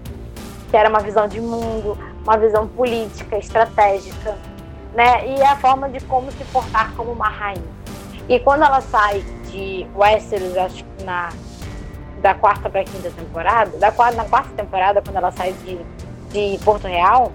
que 0.70 0.78
era 0.78 0.90
uma 0.90 1.00
visão 1.00 1.28
de 1.28 1.40
mundo, 1.40 1.98
uma 2.24 2.38
visão 2.38 2.68
política, 2.68 3.38
estratégica, 3.38 4.38
né? 4.94 5.28
E 5.28 5.42
a 5.44 5.56
forma 5.58 5.90
de 5.90 6.04
como 6.06 6.32
se 6.32 6.44
portar 6.46 6.94
como 6.96 7.12
uma 7.12 7.30
rainha. 7.30 7.78
E 8.28 8.40
quando 8.40 8.64
ela 8.64 8.82
sai 8.82 9.22
de 9.50 9.88
Westeros, 9.96 10.58
acho 10.58 10.84
que 10.84 11.04
na 11.04 11.30
da 12.22 12.34
quarta 12.34 12.68
para 12.68 12.84
quinta 12.84 13.12
temporada, 13.12 13.78
da 13.78 13.92
quarta, 13.92 14.18
na 14.18 14.26
quarta 14.26 14.50
temporada, 14.56 15.02
quando 15.04 15.18
ela 15.18 15.32
sai 15.32 15.54
de, 15.54 15.80
de 16.32 16.64
Porto 16.64 16.88
Real, 16.88 17.32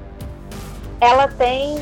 ela 1.00 1.28
tem 1.28 1.78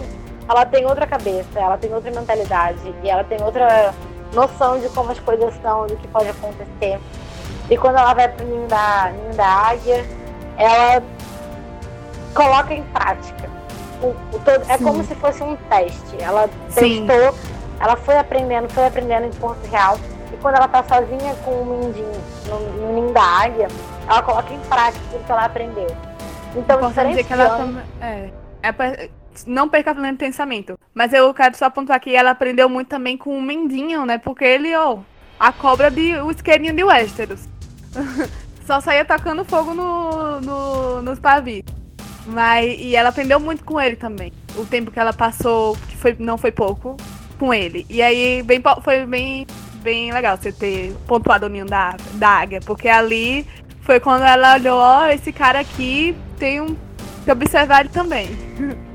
ela 0.50 0.66
tem 0.66 0.84
outra 0.84 1.06
cabeça, 1.06 1.60
ela 1.60 1.78
tem 1.78 1.94
outra 1.94 2.10
mentalidade 2.10 2.92
e 3.04 3.08
ela 3.08 3.22
tem 3.22 3.40
outra 3.40 3.94
noção 4.34 4.80
de 4.80 4.88
como 4.88 5.12
as 5.12 5.20
coisas 5.20 5.54
são, 5.62 5.86
do 5.86 5.96
que 5.96 6.08
pode 6.08 6.28
acontecer. 6.28 6.98
E 7.70 7.76
quando 7.76 7.98
ela 7.98 8.12
vai 8.14 8.28
para 8.28 8.44
o 8.44 8.48
ninho 8.48 8.66
da, 8.66 9.12
ninho 9.12 9.34
da 9.34 9.46
águia, 9.46 10.04
ela 10.56 11.02
coloca 12.34 12.74
em 12.74 12.82
prática. 12.82 13.48
O, 14.02 14.08
o 14.08 14.40
todo, 14.40 14.68
é 14.68 14.76
como 14.78 15.04
se 15.04 15.14
fosse 15.14 15.40
um 15.40 15.54
teste. 15.68 16.20
Ela 16.20 16.48
Sim. 16.70 17.06
testou, 17.06 17.38
ela 17.78 17.96
foi 17.96 18.18
aprendendo, 18.18 18.68
foi 18.70 18.86
aprendendo 18.86 19.26
em 19.26 19.32
Porto 19.32 19.64
Real. 19.70 19.98
E 20.32 20.36
quando 20.38 20.56
ela 20.56 20.66
está 20.66 20.82
sozinha 20.82 21.32
com 21.44 21.52
o 21.52 21.64
mindinho 21.64 22.20
no, 22.48 22.60
no 22.60 22.92
ninho 22.94 23.12
da 23.12 23.22
águia, 23.22 23.68
ela 24.08 24.22
coloca 24.22 24.52
em 24.52 24.60
prática 24.60 25.04
tudo 25.12 25.24
que 25.24 25.30
ela 25.30 25.44
aprendeu. 25.44 25.96
Então, 26.56 26.90
dizer 26.90 27.22
que 27.22 27.32
ela 27.32 27.56
também. 27.56 27.84
É, 28.00 28.30
é 28.64 28.72
pra 28.72 28.96
não 29.46 29.68
perca 29.68 29.92
o 29.92 30.16
pensamento. 30.16 30.78
Mas 30.94 31.12
eu 31.12 31.32
quero 31.34 31.56
só 31.56 31.66
apontar 31.66 32.00
que 32.00 32.14
ela 32.14 32.30
aprendeu 32.30 32.68
muito 32.68 32.88
também 32.88 33.16
com 33.16 33.36
o 33.36 33.42
Mendinho, 33.42 34.04
né? 34.04 34.18
Porque 34.18 34.44
ele, 34.44 34.74
ó, 34.76 34.98
a 35.38 35.52
cobra 35.52 35.90
de 35.90 36.14
o 36.16 36.30
isqueirinho 36.30 36.74
de 36.74 36.84
Westeros. 36.84 37.48
só 38.70 38.80
saía 38.80 39.04
tacando 39.04 39.44
fogo 39.44 39.74
no, 39.74 40.40
no, 40.40 41.02
nos 41.02 41.18
pavis. 41.18 41.64
Mas, 42.24 42.78
e 42.78 42.94
ela 42.94 43.08
aprendeu 43.08 43.40
muito 43.40 43.64
com 43.64 43.80
ele 43.80 43.96
também. 43.96 44.32
O 44.54 44.64
tempo 44.64 44.92
que 44.92 45.00
ela 45.00 45.12
passou, 45.12 45.76
que 45.88 45.96
foi, 45.96 46.14
não 46.18 46.38
foi 46.38 46.52
pouco, 46.52 46.96
com 47.36 47.52
ele. 47.52 47.84
E 47.90 48.00
aí 48.00 48.42
bem, 48.44 48.62
foi 48.82 49.04
bem, 49.06 49.46
bem 49.82 50.12
legal 50.12 50.36
você 50.36 50.52
ter 50.52 50.94
pontuado 51.08 51.46
o 51.46 51.48
ninho 51.48 51.66
da, 51.66 51.96
da 52.14 52.28
águia. 52.28 52.60
Porque 52.64 52.88
ali 52.88 53.44
foi 53.80 53.98
quando 53.98 54.22
ela 54.22 54.54
olhou, 54.54 54.78
ó, 54.78 55.02
oh, 55.02 55.06
esse 55.06 55.32
cara 55.32 55.60
aqui 55.60 56.14
tem 56.38 56.60
um. 56.60 56.76
que 57.24 57.32
observar 57.32 57.80
ele 57.80 57.88
também. 57.88 58.28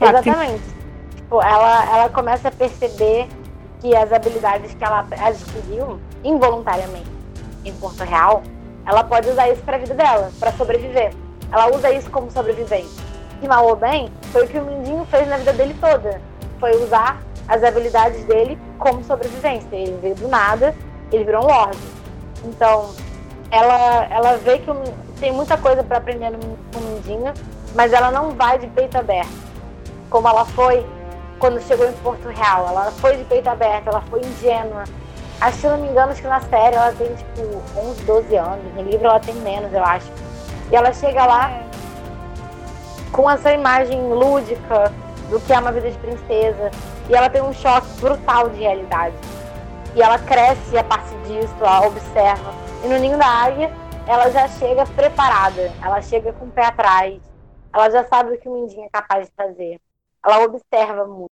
Exatamente. 0.00 0.62
Tipo, 1.16 1.42
ela, 1.42 1.84
ela 1.96 2.08
começa 2.08 2.48
a 2.48 2.50
perceber 2.50 3.28
que 3.80 3.94
as 3.94 4.12
habilidades 4.12 4.74
que 4.74 4.84
ela 4.84 5.06
adquiriu 5.20 6.00
involuntariamente 6.22 7.10
em 7.64 7.72
Porto 7.74 8.02
Real, 8.04 8.42
ela 8.86 9.04
pode 9.04 9.28
usar 9.28 9.48
isso 9.50 9.62
para 9.62 9.76
a 9.76 9.78
vida 9.78 9.94
dela, 9.94 10.30
para 10.38 10.52
sobreviver. 10.52 11.12
Ela 11.50 11.74
usa 11.74 11.90
isso 11.90 12.10
como 12.10 12.30
sobrevivente. 12.30 12.90
E 13.42 13.48
mal 13.48 13.66
ou 13.66 13.76
bem, 13.76 14.10
foi 14.32 14.44
o 14.44 14.48
que 14.48 14.58
o 14.58 14.64
Mindinho 14.64 15.04
fez 15.06 15.28
na 15.28 15.36
vida 15.36 15.52
dele 15.52 15.74
toda. 15.80 16.20
Foi 16.58 16.74
usar 16.82 17.22
as 17.48 17.62
habilidades 17.62 18.24
dele 18.24 18.58
como 18.78 19.04
sobrevivência. 19.04 19.76
Ele 19.76 19.98
veio 20.00 20.14
do 20.14 20.28
nada, 20.28 20.74
ele 21.12 21.24
virou 21.24 21.44
um 21.44 21.46
lord. 21.46 21.78
Então, 22.44 22.90
ela, 23.50 24.06
ela 24.10 24.36
vê 24.38 24.58
que 24.58 24.70
tem 25.20 25.32
muita 25.32 25.56
coisa 25.56 25.82
para 25.82 25.98
aprender 25.98 26.30
no, 26.30 26.38
no 26.38 26.80
Mindinho, 26.80 27.32
mas 27.74 27.92
ela 27.92 28.10
não 28.10 28.30
vai 28.32 28.58
de 28.58 28.66
peito 28.68 28.96
aberto. 28.98 29.53
Como 30.14 30.28
ela 30.28 30.44
foi 30.44 30.86
quando 31.40 31.60
chegou 31.62 31.88
em 31.88 31.92
Porto 31.94 32.28
Real. 32.28 32.68
Ela 32.68 32.92
foi 32.92 33.16
de 33.16 33.24
peito 33.24 33.50
aberto, 33.50 33.88
ela 33.88 34.00
foi 34.02 34.20
ingênua. 34.20 34.84
Acho, 35.40 35.58
se 35.58 35.66
não 35.66 35.76
me 35.76 35.88
engano, 35.88 36.12
acho 36.12 36.22
que 36.22 36.28
na 36.28 36.40
série 36.40 36.76
ela 36.76 36.92
tem 36.92 37.12
tipo 37.16 37.42
11, 37.76 38.04
12 38.04 38.36
anos. 38.36 38.74
No 38.76 38.82
livro 38.82 39.06
ela 39.06 39.18
tem 39.18 39.34
menos, 39.34 39.72
eu 39.72 39.82
acho. 39.82 40.06
E 40.70 40.76
ela 40.76 40.92
chega 40.92 41.26
lá 41.26 41.50
com 43.10 43.28
essa 43.28 43.52
imagem 43.52 44.00
lúdica 44.08 44.92
do 45.30 45.40
que 45.40 45.52
é 45.52 45.58
uma 45.58 45.72
vida 45.72 45.90
de 45.90 45.98
princesa. 45.98 46.70
E 47.08 47.16
ela 47.16 47.28
tem 47.28 47.42
um 47.42 47.52
choque 47.52 47.88
brutal 48.00 48.48
de 48.50 48.60
realidade. 48.60 49.16
E 49.96 50.00
ela 50.00 50.20
cresce 50.20 50.78
a 50.78 50.84
partir 50.84 51.16
disso, 51.26 51.56
ela 51.58 51.88
observa. 51.88 52.54
E 52.84 52.86
no 52.86 53.00
Ninho 53.00 53.18
da 53.18 53.26
Águia, 53.26 53.68
ela 54.06 54.30
já 54.30 54.46
chega 54.46 54.86
preparada. 54.86 55.72
Ela 55.82 56.00
chega 56.00 56.32
com 56.34 56.44
o 56.44 56.50
pé 56.52 56.66
atrás. 56.66 57.20
Ela 57.72 57.90
já 57.90 58.04
sabe 58.04 58.32
o 58.32 58.38
que 58.38 58.48
o 58.48 58.54
Mindinho 58.54 58.84
é 58.84 58.88
capaz 58.88 59.26
de 59.26 59.32
fazer. 59.36 59.80
Ela 60.24 60.44
observa 60.44 61.04
muito. 61.06 61.30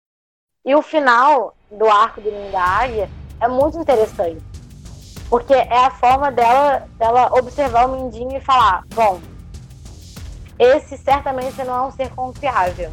E 0.65 0.75
o 0.75 0.83
final 0.83 1.55
do 1.71 1.89
arco 1.89 2.21
do 2.21 2.31
Ninho 2.31 2.53
da 2.53 2.63
Águia 2.63 3.11
é 3.41 3.49
muito 3.49 3.79
interessante. 3.79 4.43
Porque 5.29 5.55
é 5.55 5.87
a 5.87 5.91
forma 5.91 6.31
dela, 6.31 6.87
dela 6.99 7.31
observar 7.33 7.89
o 7.89 7.97
Mindinho 7.97 8.37
e 8.37 8.41
falar: 8.41 8.85
bom, 8.95 9.21
esse 10.59 10.97
certamente 10.99 11.63
não 11.65 11.75
é 11.75 11.83
um 11.89 11.91
ser 11.91 12.11
confiável. 12.11 12.91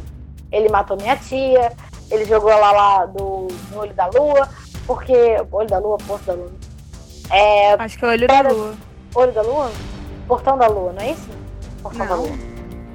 Ele 0.50 0.68
matou 0.68 0.96
minha 0.96 1.16
tia, 1.16 1.72
ele 2.10 2.24
jogou 2.24 2.50
ela 2.50 2.72
lá 2.72 3.06
do, 3.06 3.46
no 3.70 3.78
olho 3.78 3.94
da 3.94 4.06
lua, 4.06 4.48
porque. 4.86 5.14
Olho 5.52 5.68
da 5.68 5.78
lua, 5.78 5.98
porto 5.98 6.24
da 6.24 6.32
lua. 6.32 6.50
É, 7.30 7.74
Acho 7.74 7.98
que 7.98 8.04
é 8.04 8.08
olho 8.08 8.26
da 8.26 8.40
lua. 8.40 8.74
Olho 9.14 9.32
da 9.32 9.42
lua? 9.42 9.70
Portão 10.26 10.58
da 10.58 10.66
lua, 10.66 10.92
não 10.92 11.02
é 11.02 11.10
isso? 11.12 11.28
Portão 11.82 12.06
não. 12.06 12.16
da 12.16 12.22
lua. 12.22 12.38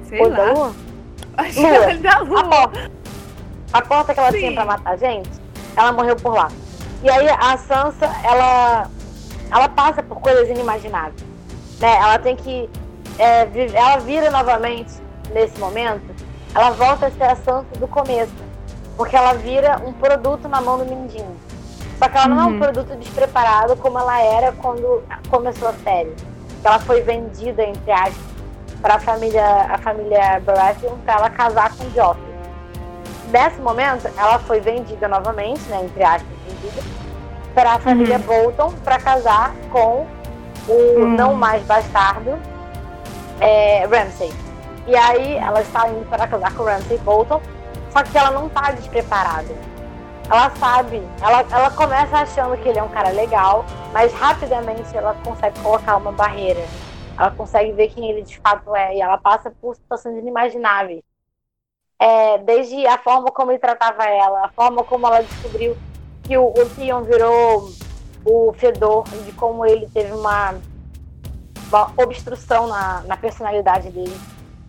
Sei 0.08 0.20
olho 0.20 0.30
lá. 0.30 0.36
da 0.36 0.52
lua? 0.52 0.74
Acho 1.38 1.60
lua. 1.60 1.70
que 1.70 1.76
é 1.76 1.86
olho 1.86 2.02
da 2.02 2.18
lua. 2.18 2.40
A 2.40 2.42
porta, 2.42 2.90
a 3.72 3.82
porta 3.82 4.14
que 4.14 4.20
ela 4.20 4.32
Sim. 4.32 4.38
tinha 4.38 4.52
pra 4.52 4.64
matar 4.64 4.92
a 4.92 4.96
gente, 4.96 5.30
ela 5.76 5.92
morreu 5.92 6.16
por 6.16 6.34
lá. 6.34 6.48
E 7.02 7.10
aí 7.10 7.28
a 7.28 7.56
Sansa, 7.58 8.10
ela, 8.24 8.88
ela 9.50 9.68
passa 9.68 10.02
por 10.02 10.20
coisas 10.20 10.48
inimagináveis. 10.48 11.22
Né? 11.80 11.96
Ela 11.96 12.18
tem 12.18 12.36
que. 12.36 12.68
É, 13.18 13.48
ela 13.74 13.98
vira 13.98 14.30
novamente 14.30 14.94
nesse 15.32 15.58
momento, 15.58 16.14
ela 16.54 16.70
volta 16.70 17.06
a 17.06 17.10
ser 17.10 17.24
a 17.24 17.36
Sansa 17.36 17.66
do 17.78 17.86
começo. 17.88 18.32
Porque 18.96 19.14
ela 19.14 19.34
vira 19.34 19.80
um 19.86 19.92
produto 19.92 20.48
na 20.48 20.60
mão 20.60 20.78
do 20.78 20.86
Mindinho. 20.86 21.36
Só 21.98 22.08
que 22.08 22.16
ela 22.16 22.28
não 22.28 22.36
uhum. 22.36 22.42
é 22.42 22.46
um 22.46 22.52
uhum. 22.52 22.58
produto 22.58 22.96
despreparado 22.96 23.76
como 23.76 23.98
ela 23.98 24.20
era 24.20 24.52
quando 24.52 25.02
começou 25.28 25.68
a 25.68 25.72
série. 25.74 26.14
Ela 26.64 26.78
foi 26.80 27.02
vendida, 27.02 27.62
entre 27.62 27.92
aspas, 27.92 28.16
para 28.80 28.94
a 28.96 29.00
família, 29.00 29.44
a 29.44 29.78
família 29.78 30.40
Baratheon 30.44 30.96
para 31.04 31.14
ela 31.14 31.30
casar 31.30 31.74
com 31.76 31.88
Joffrey. 31.90 32.35
Nesse 33.28 33.60
momento, 33.60 34.08
ela 34.16 34.38
foi 34.38 34.60
vendida 34.60 35.08
novamente, 35.08 35.62
né, 35.68 35.82
entre 35.84 36.02
aspas, 36.02 36.28
vendida, 36.46 36.82
para 37.54 37.72
a 37.72 37.78
família 37.78 38.16
uhum. 38.16 38.22
Bolton 38.22 38.72
para 38.84 38.98
casar 38.98 39.54
com 39.72 40.06
o 40.68 40.72
uhum. 40.72 41.08
não 41.16 41.34
mais 41.34 41.62
bastardo 41.64 42.38
é, 43.40 43.84
Ramsay. 43.86 44.32
E 44.86 44.94
aí 44.94 45.36
ela 45.36 45.60
está 45.60 45.88
indo 45.88 46.08
para 46.08 46.28
casar 46.28 46.54
com 46.54 46.64
Ramsay 46.64 46.98
Bolton, 46.98 47.40
só 47.90 48.02
que 48.02 48.16
ela 48.16 48.30
não 48.30 48.46
está 48.46 48.70
despreparada. 48.72 49.54
Ela 50.30 50.50
sabe, 50.56 51.02
ela, 51.20 51.44
ela 51.50 51.70
começa 51.70 52.18
achando 52.18 52.56
que 52.58 52.68
ele 52.68 52.78
é 52.78 52.82
um 52.82 52.88
cara 52.88 53.10
legal, 53.10 53.64
mas 53.92 54.12
rapidamente 54.12 54.96
ela 54.96 55.16
consegue 55.24 55.58
colocar 55.60 55.96
uma 55.96 56.12
barreira. 56.12 56.64
Ela 57.18 57.30
consegue 57.30 57.72
ver 57.72 57.88
quem 57.88 58.10
ele 58.10 58.22
de 58.22 58.38
fato 58.38 58.74
é 58.76 58.96
e 58.96 59.00
ela 59.00 59.18
passa 59.18 59.50
por 59.50 59.74
situações 59.74 60.18
inimagináveis 60.18 61.02
é, 61.98 62.38
desde 62.38 62.86
a 62.86 62.98
forma 62.98 63.30
como 63.30 63.50
ele 63.50 63.58
tratava 63.58 64.04
ela, 64.04 64.46
a 64.46 64.48
forma 64.48 64.84
como 64.84 65.06
ela 65.06 65.22
descobriu 65.22 65.76
que 66.22 66.36
o, 66.36 66.48
o 66.48 66.70
Theon 66.70 67.02
virou 67.02 67.70
o 68.24 68.52
Fedor, 68.54 69.04
de 69.24 69.32
como 69.32 69.64
ele 69.64 69.88
teve 69.94 70.12
uma, 70.12 70.54
uma 71.68 71.92
obstrução 71.96 72.66
na, 72.66 73.02
na 73.02 73.16
personalidade 73.16 73.90
dele. 73.90 74.20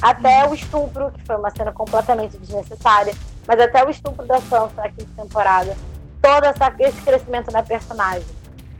Até 0.01 0.47
o 0.47 0.53
estupro, 0.53 1.11
que 1.11 1.25
foi 1.25 1.35
uma 1.35 1.49
cena 1.49 1.71
completamente 1.71 2.37
desnecessária, 2.37 3.13
mas 3.47 3.59
até 3.59 3.83
o 3.83 3.89
estupro 3.89 4.25
da 4.27 4.39
Sansa 4.41 4.75
na 4.75 4.89
quinta 4.89 5.09
temporada. 5.23 5.75
Todo 6.21 6.43
essa, 6.45 6.73
esse 6.79 7.01
crescimento 7.01 7.51
na 7.51 7.63
personagem. 7.63 8.27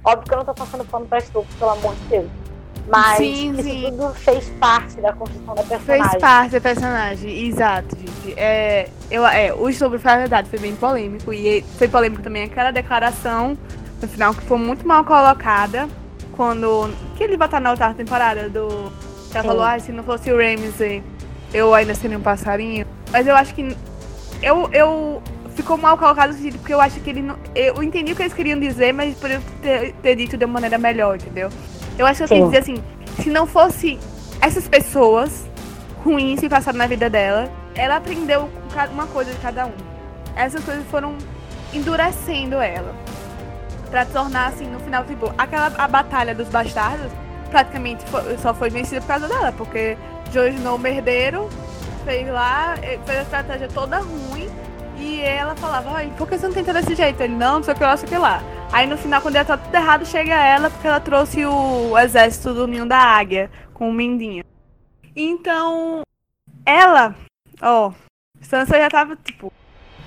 Óbvio 0.04 0.26
que 0.26 0.34
eu 0.34 0.38
não 0.38 0.46
tô 0.46 0.54
passando 0.54 0.86
pano 0.86 1.08
pra 1.08 1.18
estupro, 1.18 1.54
pelo 1.58 1.72
amor 1.72 1.96
de 1.96 2.02
Deus. 2.06 2.30
Mas 2.88 3.18
sim, 3.18 3.52
isso 3.52 3.64
sim. 3.64 3.84
tudo 3.90 4.14
fez 4.16 4.50
parte 4.60 5.02
da 5.02 5.12
construção 5.14 5.56
da 5.56 5.64
personagem. 5.64 6.10
Fez 6.10 6.22
parte 6.22 6.52
da 6.52 6.62
personagem, 6.62 7.48
exato, 7.48 7.98
gente. 7.98 8.40
É, 8.40 8.90
eu, 9.12 9.26
é, 9.26 9.54
o 9.54 9.72
sobre 9.74 10.00
foi 10.00 10.12
a 10.12 10.18
verdade, 10.18 10.50
foi 10.50 10.60
bem 10.60 10.76
polêmico. 10.76 11.34
E 11.34 11.62
foi 11.78 11.88
polêmico 11.88 12.22
também 12.22 12.44
aquela 12.44 12.72
declaração 12.72 13.58
no 14.02 14.08
final 14.08 14.34
que 14.34 14.42
foi 14.42 14.58
muito 14.58 14.88
mal 14.88 15.04
colocada. 15.04 15.88
Quando. 16.34 16.90
Que 17.16 17.24
ele 17.24 17.36
vai 17.36 17.48
estar 17.48 17.60
na 17.60 17.72
outra 17.72 17.94
temporada 17.94 18.50
do. 18.50 18.92
Ela 19.34 19.44
falou, 19.44 19.64
ah, 19.64 19.78
se 19.78 19.92
não 19.92 20.04
fosse 20.04 20.32
o 20.32 20.38
Ramsey, 20.38 21.04
eu 21.54 21.74
ainda 21.74 21.94
seria 21.94 22.18
um 22.18 22.22
passarinho. 22.22 22.86
Mas 23.12 23.28
eu 23.28 23.36
acho 23.36 23.54
que. 23.54 23.76
Eu, 24.42 24.70
eu 24.72 25.22
ficou 25.56 25.78
mal 25.78 25.98
colocado 25.98 26.36
porque 26.60 26.74
eu 26.74 26.80
acho 26.80 27.00
que 27.02 27.10
ele 27.10 27.22
não. 27.22 27.36
Eu 27.56 27.82
entendi 27.84 28.14
o 28.14 28.16
que 28.16 28.22
eles 28.22 28.34
queriam 28.34 28.60
dizer, 28.60 28.94
mas 28.94 29.16
por 29.18 29.30
eu 29.30 29.42
ter, 29.62 29.94
ter 29.94 30.16
dito 30.16 30.38
de 30.38 30.46
uma 30.46 30.54
maneira 30.54 30.78
melhor, 30.78 31.16
entendeu? 31.16 31.50
Eu 31.98 32.06
acho 32.06 32.18
que 32.18 32.24
eu 32.24 32.28
tenho 32.28 32.50
que 32.50 32.58
dizer 32.60 32.72
assim, 32.72 32.84
se 33.22 33.30
não 33.30 33.48
fosse 33.48 34.00
essas 34.42 34.68
pessoas 34.68 35.50
ruins 36.04 36.40
que 36.40 36.50
passaram 36.50 36.78
na 36.78 36.88
vida 36.88 37.10
dela, 37.10 37.50
ela 37.76 37.98
aprendeu 37.98 38.50
uma 38.92 39.08
coisa 39.08 39.32
de 39.32 39.40
cada 39.40 39.66
um. 39.66 39.74
Essas 40.36 40.64
coisas 40.64 40.86
foram 40.88 41.16
endurecendo 41.74 42.56
ela. 42.56 42.94
Pra 43.90 44.06
tornar, 44.06 44.48
assim, 44.48 44.66
no 44.68 44.80
final, 44.80 45.04
tipo, 45.06 45.34
aquela 45.38 45.72
a 45.78 45.88
batalha 45.88 46.36
dos 46.36 46.50
bastardos 46.50 47.12
praticamente 47.50 48.06
foi, 48.08 48.38
só 48.38 48.54
foi 48.54 48.70
vencida 48.70 49.02
por 49.02 49.08
causa 49.08 49.28
dela, 49.28 49.52
porque 49.54 49.98
Jon 50.32 50.48
Snow, 50.48 50.78
merdeiro, 50.78 51.50
fez 52.04 52.28
lá, 52.28 52.76
eh, 52.82 53.00
fez 53.06 53.20
a 53.20 53.22
estratégia 53.22 53.68
toda 53.74 54.00
ruim, 54.00 54.50
e 54.98 55.22
ela 55.22 55.56
falava, 55.56 56.02
por 56.18 56.28
que 56.28 56.38
você 56.38 56.48
não 56.48 56.54
tenta 56.54 56.74
desse 56.74 56.96
jeito? 56.96 57.22
Ele, 57.22 57.36
não, 57.36 57.56
não 57.56 57.64
sei 57.64 57.74
o 57.74 57.78
que 57.78 57.84
lá, 57.84 57.90
não 57.92 57.98
sei 57.98 58.08
o 58.08 58.12
que 58.12 58.18
lá. 58.18 58.44
Aí 58.72 58.86
no 58.86 58.98
final, 58.98 59.22
quando 59.22 59.36
ia 59.36 59.46
tá 59.46 59.58
tudo 59.58 59.74
errado, 59.74 60.06
chega 60.06 60.36
ela 60.36 60.70
porque 60.70 60.88
ela 60.88 61.00
trouxe 61.00 61.46
o 61.46 61.98
exército 61.98 62.54
do 62.54 62.68
ninho 62.68 62.86
da 62.86 62.98
águia 62.98 63.50
com 63.74 63.90
o 63.90 63.94
Mindinho. 63.94 64.44
Então, 65.16 66.02
ela, 66.66 67.16
ó, 67.62 67.92
Sansa 68.42 68.78
já 68.78 68.90
tava, 68.90 69.16
tipo, 69.16 69.52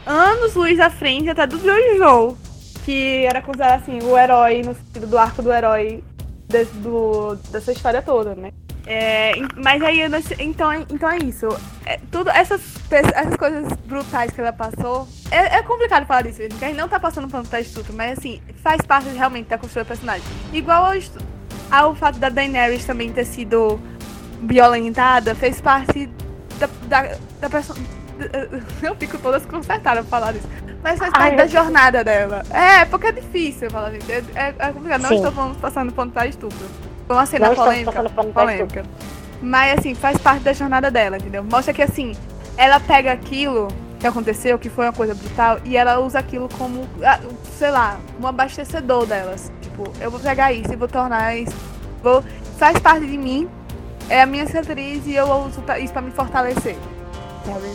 anos 0.06 0.54
luz 0.54 0.78
à 0.78 0.90
frente 0.90 1.28
até 1.28 1.46
do 1.46 1.58
Jon 1.58 1.76
Snow, 1.94 2.38
que 2.84 3.24
era 3.24 3.42
considerado, 3.42 3.80
assim, 3.80 3.98
o 4.02 4.16
herói 4.16 4.62
no 4.62 4.74
sentido 4.74 5.06
do 5.06 5.18
arco 5.18 5.42
do 5.42 5.52
herói 5.52 6.04
desse, 6.48 6.72
do, 6.74 7.34
dessa 7.50 7.72
história 7.72 8.02
toda, 8.02 8.34
né? 8.34 8.52
É, 8.86 9.34
mas 9.56 9.82
aí, 9.82 10.00
então, 10.38 10.72
então 10.90 11.08
é 11.08 11.18
isso. 11.18 11.48
É, 11.84 11.98
tudo, 12.10 12.30
essas, 12.30 12.60
essas 12.90 13.36
coisas 13.36 13.72
brutais 13.86 14.30
que 14.32 14.40
ela 14.40 14.52
passou. 14.52 15.08
É, 15.30 15.58
é 15.58 15.62
complicado 15.62 16.06
falar 16.06 16.22
disso, 16.22 16.40
porque 16.48 16.64
a 16.64 16.68
gente 16.68 16.76
não 16.76 16.88
tá 16.88 16.98
passando 16.98 17.28
pano 17.28 17.46
pra 17.46 17.60
estudo, 17.60 17.92
mas 17.92 18.18
assim, 18.18 18.40
faz 18.62 18.80
parte 18.82 19.08
realmente 19.08 19.48
da 19.48 19.58
construção 19.58 19.84
do 19.84 19.86
personagem. 19.86 20.26
Igual 20.52 20.86
ao, 20.86 20.94
ao 21.70 21.94
fato 21.94 22.18
da 22.18 22.28
Daenerys 22.28 22.84
também 22.84 23.12
ter 23.12 23.24
sido 23.24 23.80
violentada, 24.42 25.34
fez 25.34 25.60
parte 25.60 26.08
da, 26.58 26.68
da, 26.88 27.16
da 27.40 27.50
personagem. 27.50 27.88
Eu 28.82 28.94
fico 28.96 29.18
toda 29.18 29.38
desconcertada 29.38 30.02
pra 30.02 30.10
falar 30.10 30.32
disso. 30.32 30.48
Mas 30.82 30.98
faz 30.98 31.10
parte 31.12 31.30
Ai, 31.30 31.36
da 31.36 31.46
jornada 31.46 32.02
dela. 32.02 32.42
É, 32.50 32.84
porque 32.84 33.06
é 33.06 33.12
difícil 33.12 33.70
falar 33.70 33.94
isso. 33.94 34.10
É, 34.10 34.22
é, 34.34 34.54
é 34.58 34.72
complicado. 34.72 35.02
Não 35.02 35.08
Sim. 35.08 35.26
estou 35.26 35.54
passando 35.56 35.92
ponto 35.92 36.12
pra 36.12 36.26
estupro. 36.26 36.66
Foi 37.10 37.16
uma 37.16 37.26
cena 37.26 37.50
polêmica. 37.50 38.04
polêmica. 38.32 38.84
Mas 39.42 39.80
assim, 39.80 39.96
faz 39.96 40.16
parte 40.18 40.44
da 40.44 40.52
jornada 40.52 40.92
dela, 40.92 41.16
entendeu? 41.16 41.42
Mostra 41.42 41.74
que 41.74 41.82
assim, 41.82 42.14
ela 42.56 42.78
pega 42.78 43.10
aquilo 43.10 43.66
que 43.98 44.06
aconteceu, 44.06 44.56
que 44.60 44.70
foi 44.70 44.86
uma 44.86 44.92
coisa 44.92 45.12
brutal, 45.12 45.58
e 45.64 45.76
ela 45.76 45.98
usa 45.98 46.20
aquilo 46.20 46.48
como, 46.56 46.86
ah, 47.02 47.18
sei 47.58 47.72
lá, 47.72 47.98
um 48.22 48.28
abastecedor 48.28 49.06
delas. 49.06 49.50
Tipo, 49.60 49.92
eu 50.00 50.08
vou 50.08 50.20
pegar 50.20 50.52
isso 50.52 50.72
e 50.72 50.76
vou 50.76 50.86
tornar 50.86 51.36
isso. 51.36 51.56
Vou, 52.00 52.22
faz 52.56 52.78
parte 52.78 53.04
de 53.04 53.18
mim, 53.18 53.50
é 54.08 54.22
a 54.22 54.26
minha 54.26 54.46
cicatriz 54.46 55.04
e 55.04 55.16
eu 55.16 55.26
uso 55.26 55.64
isso 55.80 55.92
pra 55.92 56.02
me 56.02 56.12
fortalecer. 56.12 56.76
Sabe? 57.44 57.74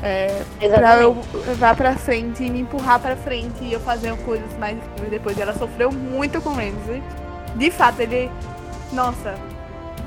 É, 0.00 0.44
pra 0.76 0.98
eu 0.98 1.18
levar 1.44 1.74
pra 1.74 1.96
frente 1.96 2.44
e 2.44 2.48
me 2.48 2.60
empurrar 2.60 3.00
pra 3.00 3.16
frente 3.16 3.64
e 3.64 3.72
eu 3.72 3.80
fazer 3.80 4.16
coisas 4.18 4.56
mais 4.60 4.78
depois. 5.10 5.36
Ela 5.36 5.54
sofreu 5.54 5.90
muito 5.90 6.40
com 6.40 6.50
o 6.50 6.54
Ramsey. 6.54 7.02
De 7.56 7.70
fato, 7.70 8.00
ele. 8.00 8.30
Nossa, 8.92 9.34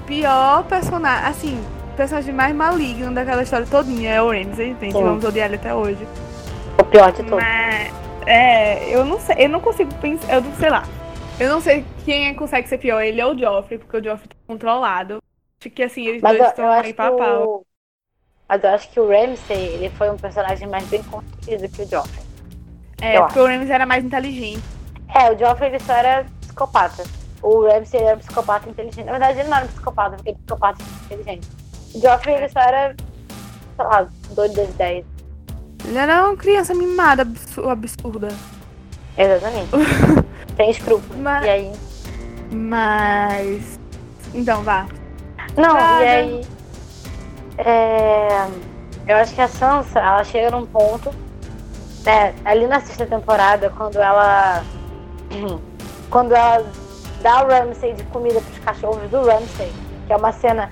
pior 0.06 0.64
personagem. 0.66 1.28
Assim, 1.28 1.66
o 1.94 1.96
personagem 1.96 2.34
mais 2.34 2.56
maligno 2.56 3.14
daquela 3.14 3.44
história 3.44 3.66
todinha 3.66 4.12
é 4.12 4.22
o 4.22 4.32
Ramsey, 4.32 4.76
gente. 4.80 4.94
Sim. 4.94 5.04
Vamos 5.04 5.24
odiar 5.24 5.48
ele 5.48 5.56
até 5.56 5.74
hoje. 5.74 6.08
O 6.80 6.84
pior 6.86 7.12
de 7.12 7.24
todos. 7.24 7.44
Mas, 7.44 7.94
é, 8.26 8.96
eu 8.96 9.06
não 9.06 9.20
sei, 9.20 9.36
eu 9.40 9.50
não 9.50 9.60
consigo 9.60 9.94
pensar. 9.96 10.34
Eu 10.34 10.44
sei 10.60 10.70
lá. 10.70 10.84
Eu 11.40 11.50
não 11.50 11.60
sei 11.60 11.86
quem 12.06 12.28
é 12.28 12.34
consegue 12.34 12.68
ser 12.68 12.78
pior, 12.78 13.02
ele 13.02 13.22
ou 13.24 13.34
o 13.34 13.38
Joffrey, 13.38 13.80
porque 13.80 13.98
o 13.98 14.04
Joffrey 14.04 14.30
tá 14.30 14.36
controlado. 14.46 15.22
Acho 15.60 15.70
que 15.70 15.84
assim, 15.84 16.06
eles 16.06 16.22
Mas 16.22 16.38
dois 16.38 16.50
estão 16.50 16.70
aí 16.70 16.94
pra 16.94 17.12
pau. 17.12 17.66
Mas 18.48 18.64
eu 18.64 18.70
acho 18.70 18.92
que 18.92 19.00
o 19.00 19.08
Ramsay, 19.08 19.58
ele 19.76 19.90
foi 19.92 20.10
um 20.12 20.18
personagem 20.18 20.68
mais 20.68 20.86
bem 20.88 21.02
construído 21.04 21.70
que 21.70 21.82
o 21.82 21.88
Joffrey. 21.88 22.24
É, 23.02 23.18
eu 23.18 23.24
porque 23.24 23.40
acho. 23.40 23.48
o 23.48 23.52
Ramsay 23.52 23.72
era 23.72 23.86
mais 23.86 24.04
inteligente. 24.04 24.62
É, 25.16 25.32
o 25.32 25.40
Joffrey 25.40 25.70
ele 25.70 25.80
só 25.80 25.94
era 25.94 26.26
psicopata. 26.42 27.04
O 27.42 27.66
Ramsay 27.66 28.02
era 28.02 28.16
um 28.16 28.20
psicopata 28.20 28.70
inteligente. 28.70 29.06
Na 29.06 29.12
verdade, 29.14 29.40
ele 29.40 29.50
não 29.50 29.58
era 29.58 29.66
um 29.66 29.70
psicopata, 29.70 30.16
porque 30.16 30.30
ele 30.30 30.38
é 30.38 30.40
psicopata 30.40 30.84
inteligente. 31.06 31.48
O 31.96 32.00
Joffrey 32.00 32.36
ele 32.36 32.50
só 32.50 32.60
era, 32.60 32.96
sei 33.76 33.86
lá, 33.86 34.08
doido 34.32 34.56
das 34.56 34.70
ideias. 34.70 35.06
Ele 35.86 35.98
era 35.98 36.28
uma 36.28 36.38
criança 36.38 36.74
mimada, 36.74 37.24
absurda. 37.70 38.30
Exatamente. 39.18 39.70
Sem 40.56 40.70
escrúpulos. 40.70 41.18
Mas... 41.18 41.46
E 41.46 41.50
aí? 41.50 41.72
Mas. 42.52 43.80
Então, 44.34 44.64
vá. 44.64 44.86
Não, 45.58 45.76
e 45.78 46.08
aí. 46.08 46.42
É... 47.58 48.48
Eu 49.08 49.18
acho 49.18 49.34
que 49.34 49.42
a 49.42 49.48
Sansa, 49.48 50.00
ela 50.00 50.24
chega 50.24 50.52
num 50.52 50.66
ponto. 50.66 51.10
Né, 52.06 52.34
ali 52.46 52.66
na 52.68 52.80
sexta 52.80 53.06
temporada, 53.06 53.70
quando 53.72 53.98
ela. 53.98 54.64
Quando 56.10 56.34
ela 56.36 56.70
dá 57.22 57.44
o 57.44 57.48
Ramsay 57.48 57.94
de 57.94 58.04
comida 58.06 58.42
pros 58.42 58.60
cachorros 58.60 59.10
do 59.10 59.26
Ramsay, 59.26 59.72
que 60.08 60.14
é 60.14 60.16
uma 60.16 60.32
cena 60.32 60.72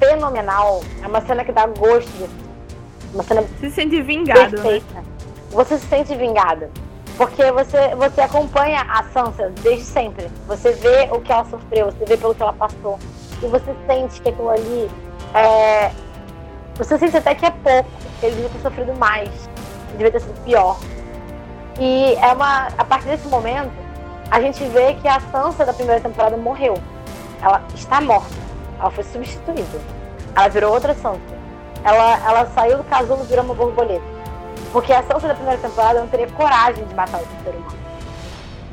fenomenal. 0.00 0.82
É 1.02 1.06
uma 1.06 1.20
cena 1.20 1.44
que 1.44 1.52
dá 1.52 1.66
gosto 1.66 2.10
de 2.10 2.28
uma 3.14 3.22
cena 3.22 3.44
se 3.60 3.70
sente 3.70 4.00
vingado. 4.02 4.40
Né? 4.40 4.62
Perfeita. 4.62 4.94
Né? 4.94 5.04
Você 5.50 5.78
se 5.78 5.86
sente 5.86 6.14
vingado. 6.14 6.68
Porque 7.16 7.50
você, 7.50 7.94
você 7.96 8.20
acompanha 8.20 8.82
a 8.82 9.02
Sansa 9.04 9.52
desde 9.62 9.84
sempre. 9.84 10.30
Você 10.46 10.72
vê 10.72 11.08
o 11.10 11.20
que 11.20 11.32
ela 11.32 11.44
sofreu, 11.46 11.86
você 11.86 12.04
vê 12.04 12.16
pelo 12.16 12.34
que 12.34 12.42
ela 12.42 12.52
passou. 12.52 12.98
E 13.42 13.46
você 13.46 13.74
sente 13.86 14.20
que 14.20 14.28
aquilo 14.28 14.50
ali 14.50 14.90
é. 15.34 15.90
Você 16.76 16.96
sente 16.96 17.16
até 17.16 17.34
que 17.34 17.44
é 17.44 17.50
pouco. 17.50 17.90
Ele 18.22 18.34
devia 18.36 18.50
ter 18.50 18.60
sofrido 18.60 18.94
mais. 18.94 19.28
Devia 19.92 20.12
ter 20.12 20.20
sido 20.20 20.44
pior. 20.44 20.78
E 21.80 22.14
é 22.14 22.32
uma. 22.32 22.68
A 22.78 22.84
partir 22.84 23.08
desse 23.08 23.26
momento, 23.26 23.72
a 24.30 24.40
gente 24.40 24.64
vê 24.64 24.94
que 24.94 25.08
a 25.08 25.20
Sansa 25.20 25.64
da 25.64 25.72
primeira 25.72 26.00
temporada 26.00 26.36
morreu. 26.36 26.74
Ela 27.42 27.62
está 27.74 28.00
morta. 28.00 28.34
Ela 28.78 28.90
foi 28.90 29.04
substituída. 29.04 29.80
Ela 30.34 30.48
virou 30.48 30.72
outra 30.72 30.94
Sansa 30.94 31.38
ela, 31.84 32.28
ela 32.28 32.46
saiu 32.46 32.78
do 32.78 32.84
casulo 32.84 33.22
e 33.22 33.26
virou 33.26 33.44
uma 33.44 33.54
borboleta. 33.54 34.04
Porque 34.72 34.92
a 34.92 35.02
Sansa 35.02 35.28
da 35.28 35.34
primeira 35.34 35.60
temporada 35.60 36.00
não 36.00 36.08
teria 36.08 36.30
coragem 36.32 36.84
de 36.84 36.94
matar 36.94 37.18
outro 37.18 37.36
ser 37.42 37.50
humano. 37.50 37.78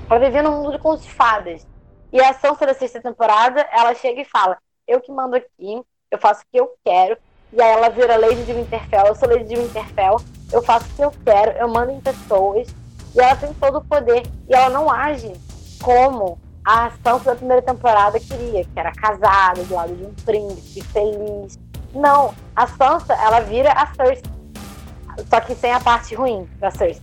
Ela 0.10 0.20
vivia 0.20 0.44
num 0.44 0.63
mundo 0.63 0.80
contos 0.80 1.06
de 1.06 1.12
fadas. 1.12 1.65
E 2.12 2.22
a 2.22 2.34
Sansa 2.34 2.65
da 2.65 2.74
sexta 2.74 3.02
temporada, 3.02 3.62
ela 3.72 3.94
chega 3.96 4.22
e 4.22 4.26
fala: 4.26 4.58
Eu 4.88 5.00
que 5.00 5.12
mando 5.12 5.36
aqui, 5.36 5.82
eu 6.12 6.18
faço 6.18 6.41
o 6.41 6.46
que 6.52 6.60
eu 6.60 6.74
quero. 6.84 7.18
E 7.54 7.62
aí 7.62 7.72
ela 7.72 7.89
vira 7.89 8.18
Lady 8.18 8.44
de 8.44 8.54
Winterfell. 8.54 9.06
Eu 9.08 9.15
sou 9.15 9.30
Lady 9.30 9.46
de 9.46 9.56
Winterfell, 9.56 10.18
eu 10.52 10.62
faço 10.62 10.86
o 10.86 10.96
que 10.96 11.02
eu 11.02 11.12
quero, 11.24 11.52
eu 11.52 11.68
mando 11.68 11.91
em 11.91 12.02
pessoas. 12.02 12.68
E 13.15 13.19
ela 13.19 13.36
tem 13.36 13.54
todo 13.54 13.78
o 13.78 13.84
poder. 13.84 14.23
E 14.49 14.54
ela 14.54 14.69
não 14.69 14.91
age 14.91 15.32
como 15.82 16.38
a 16.63 16.91
Sansa 17.04 17.32
da 17.32 17.36
primeira 17.36 17.62
temporada 17.62 18.19
queria, 18.19 18.63
que 18.63 18.80
era 18.80 18.91
casada, 18.91 19.63
do 19.63 19.73
lado 19.73 19.95
de 19.95 20.04
um 20.04 20.13
príncipe, 20.25 20.82
feliz, 20.88 21.58
não, 21.95 22.34
a 22.54 22.67
Sansa, 22.67 23.13
ela 23.13 23.39
vira 23.39 23.71
a 23.71 23.88
Cersei. 23.88 24.23
Só 25.30 25.39
que 25.39 25.56
sem 25.56 25.71
a 25.71 25.80
parte 25.80 26.13
ruim 26.13 26.47
da 26.60 26.69
Cersei. 26.69 27.01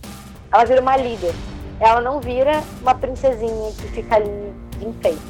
Ela 0.51 0.65
vira 0.65 0.81
uma 0.81 0.95
líder. 0.95 1.33
Ela 1.79 1.99
não 1.99 2.21
vira 2.21 2.61
uma 2.79 2.93
princesinha 2.93 3.71
que 3.71 3.87
fica 3.87 4.15
ali 4.15 4.53
de 4.77 4.87
enfeite. 4.87 5.21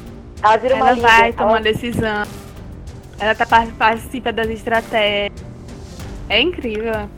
Ela 0.42 0.56
vira 0.58 0.74
ela 0.74 0.84
uma 0.84 0.92
líder. 0.92 1.08
Ela 1.08 1.18
vai 1.18 1.32
tomar 1.32 1.50
ela... 1.50 1.60
decisão. 1.60 2.22
Ela 3.18 3.34
tá, 3.34 3.46
participa 3.78 4.30
das 4.30 4.48
estratégias. 4.48 5.32
É 6.28 6.40
incrível. 6.40 7.08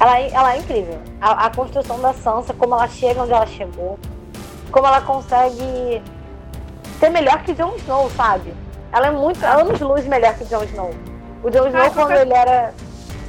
Ela, 0.00 0.20
é, 0.20 0.30
ela 0.30 0.54
é 0.54 0.58
incrível. 0.58 1.00
A, 1.20 1.46
a, 1.46 1.50
construção 1.50 2.00
da 2.00 2.12
Sansa, 2.12 2.52
como 2.52 2.74
ela 2.74 2.88
chega 2.88 3.22
onde 3.22 3.32
ela 3.32 3.46
chegou. 3.46 3.98
Como 4.70 4.86
ela 4.86 5.00
consegue 5.00 6.02
ser 6.98 7.10
melhor 7.10 7.42
que 7.42 7.54
Jon 7.54 7.74
Snow, 7.76 8.10
sabe? 8.10 8.52
Ela 8.92 9.08
é 9.08 9.10
muito 9.10 9.44
ah. 9.44 9.60
anos 9.60 9.80
luz 9.80 10.06
melhor 10.06 10.34
que 10.34 10.44
Jon 10.44 10.64
Snow. 10.64 10.90
O 11.42 11.50
Jon 11.50 11.68
Snow, 11.68 11.82
quando 11.82 11.94
qualquer... 11.94 12.20
ele 12.22 12.34
era. 12.34 12.74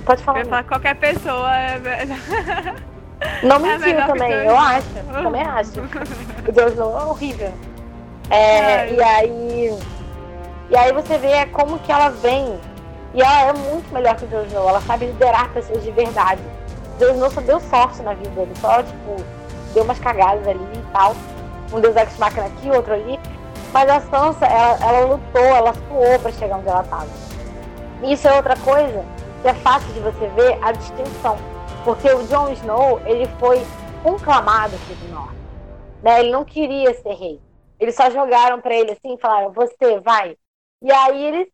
Pode 0.06 0.24
falar. 0.24 0.46
Falar 0.46 0.64
qualquer 0.64 0.96
pessoa 0.96 1.56
é. 1.56 1.80
Não 3.44 3.56
é 3.56 3.60
mentiu 3.60 4.00
é 4.00 4.08
também, 4.08 4.32
eu 4.32 4.58
acho. 4.58 4.88
Também 5.24 5.42
acho. 5.42 5.72
O 6.48 6.52
Jon 6.52 6.68
Snow 6.68 7.00
é 7.00 7.04
horrível. 7.06 7.54
É, 8.30 8.92
e 8.92 9.04
aí. 9.04 9.80
E 10.70 10.76
aí 10.76 10.92
você 10.94 11.18
vê 11.18 11.46
como 11.48 11.78
que 11.80 11.92
ela 11.92 12.10
vem. 12.10 12.60
E 13.14 13.22
ela 13.22 13.50
é 13.50 13.54
muito 13.54 13.94
melhor 13.94 14.16
que 14.16 14.26
o 14.26 14.28
Jon 14.28 14.44
Snow. 14.48 14.68
Ela 14.68 14.82
sabe 14.82 15.06
liderar 15.06 15.50
pessoas 15.50 15.84
de 15.84 15.92
verdade. 15.92 16.42
O 16.96 17.00
Jon 17.00 17.14
Snow 17.14 17.30
só 17.30 17.42
deu 17.42 17.60
sorte 17.60 18.02
na 18.02 18.14
vida 18.14 18.30
dele. 18.30 18.54
Só, 18.60 18.82
tipo, 18.82 19.16
deu 19.74 19.84
umas 19.84 20.00
cagadas 20.00 20.48
ali 20.48 20.60
e 20.60 20.92
tal. 20.94 21.16
Um 21.74 21.82
Deus 21.82 21.96
Ex 21.96 22.18
Machina 22.18 22.46
aqui, 22.46 22.70
outro 22.72 22.94
ali. 22.94 23.20
Mas 23.74 23.90
a 23.90 24.00
Sansa, 24.00 24.46
ela, 24.46 24.78
ela 24.82 25.06
lutou, 25.06 25.42
ela 25.42 25.74
suou 25.74 26.20
pra 26.20 26.32
chegar 26.32 26.58
onde 26.58 26.70
ela 26.70 26.84
tava. 26.84 27.10
Isso 28.04 28.28
é 28.28 28.36
outra 28.36 28.56
coisa 28.58 29.04
que 29.42 29.50
é 29.50 29.54
fácil 29.56 29.92
de 29.94 30.00
você 30.00 30.28
ver 30.30 30.58
a 30.64 30.72
distinção. 30.72 31.38
Porque 31.84 32.10
o 32.10 32.26
Jon 32.28 32.50
Snow, 32.50 33.02
ele 33.06 33.28
foi 33.40 33.66
conclamado 34.02 34.76
aqui 34.76 34.94
do 34.96 35.14
norte. 35.14 35.36
Né? 36.02 36.22
Ele 36.22 36.32
não 36.32 36.46
queria 36.46 36.94
ser 36.94 37.14
rei. 37.14 37.42
Eles 37.80 37.96
só 37.96 38.10
jogaram 38.10 38.62
para 38.62 38.74
ele 38.74 38.92
assim, 38.92 39.18
falaram, 39.18 39.52
você 39.52 40.00
vai. 40.00 40.38
E 40.82 40.92
aí 40.92 41.26
ele 41.26 41.52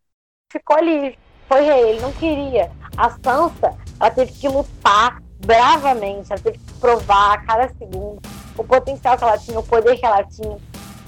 ficou 0.50 0.76
ali, 0.76 1.18
foi 1.48 1.62
rei, 1.62 1.90
ele 1.90 2.00
não 2.00 2.12
queria. 2.12 2.70
A 2.96 3.10
Sansa, 3.10 3.76
ela 3.98 4.10
teve 4.10 4.32
que 4.32 4.48
lutar 4.48 5.20
bravamente, 5.44 6.32
ela 6.32 6.40
teve 6.40 6.58
que 6.58 6.72
provar 6.74 7.34
a 7.34 7.38
cada 7.38 7.68
segundo 7.78 8.20
o 8.56 8.64
potencial 8.64 9.16
que 9.16 9.24
ela 9.24 9.38
tinha, 9.38 9.58
o 9.58 9.62
poder 9.62 9.96
que 9.96 10.06
ela 10.06 10.22
tinha. 10.24 10.56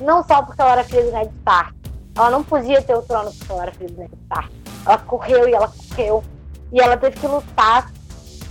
Não 0.01 0.23
só 0.25 0.43
porque 0.43 0.61
ela 0.61 0.73
era 0.73 0.85
filha 0.85 1.03
de 1.05 1.11
Ned 1.13 1.31
Stark. 1.39 1.75
Ela 2.17 2.31
não 2.31 2.45
podia 2.45 2.81
ter 2.83 2.95
o 2.95 3.03
trono 3.03 3.31
porque 3.33 3.53
ela 3.53 3.63
era 3.63 3.73
filha 3.73 3.91
de 3.91 3.97
Ned 3.97 4.13
Stark. 4.23 4.51
Ela 4.87 4.99
correu 4.99 5.49
e 5.49 5.53
ela 5.53 5.69
correu. 5.69 6.25
E 6.73 6.81
ela 6.81 6.97
teve 6.97 7.19
que 7.19 7.27
lutar. 7.27 7.91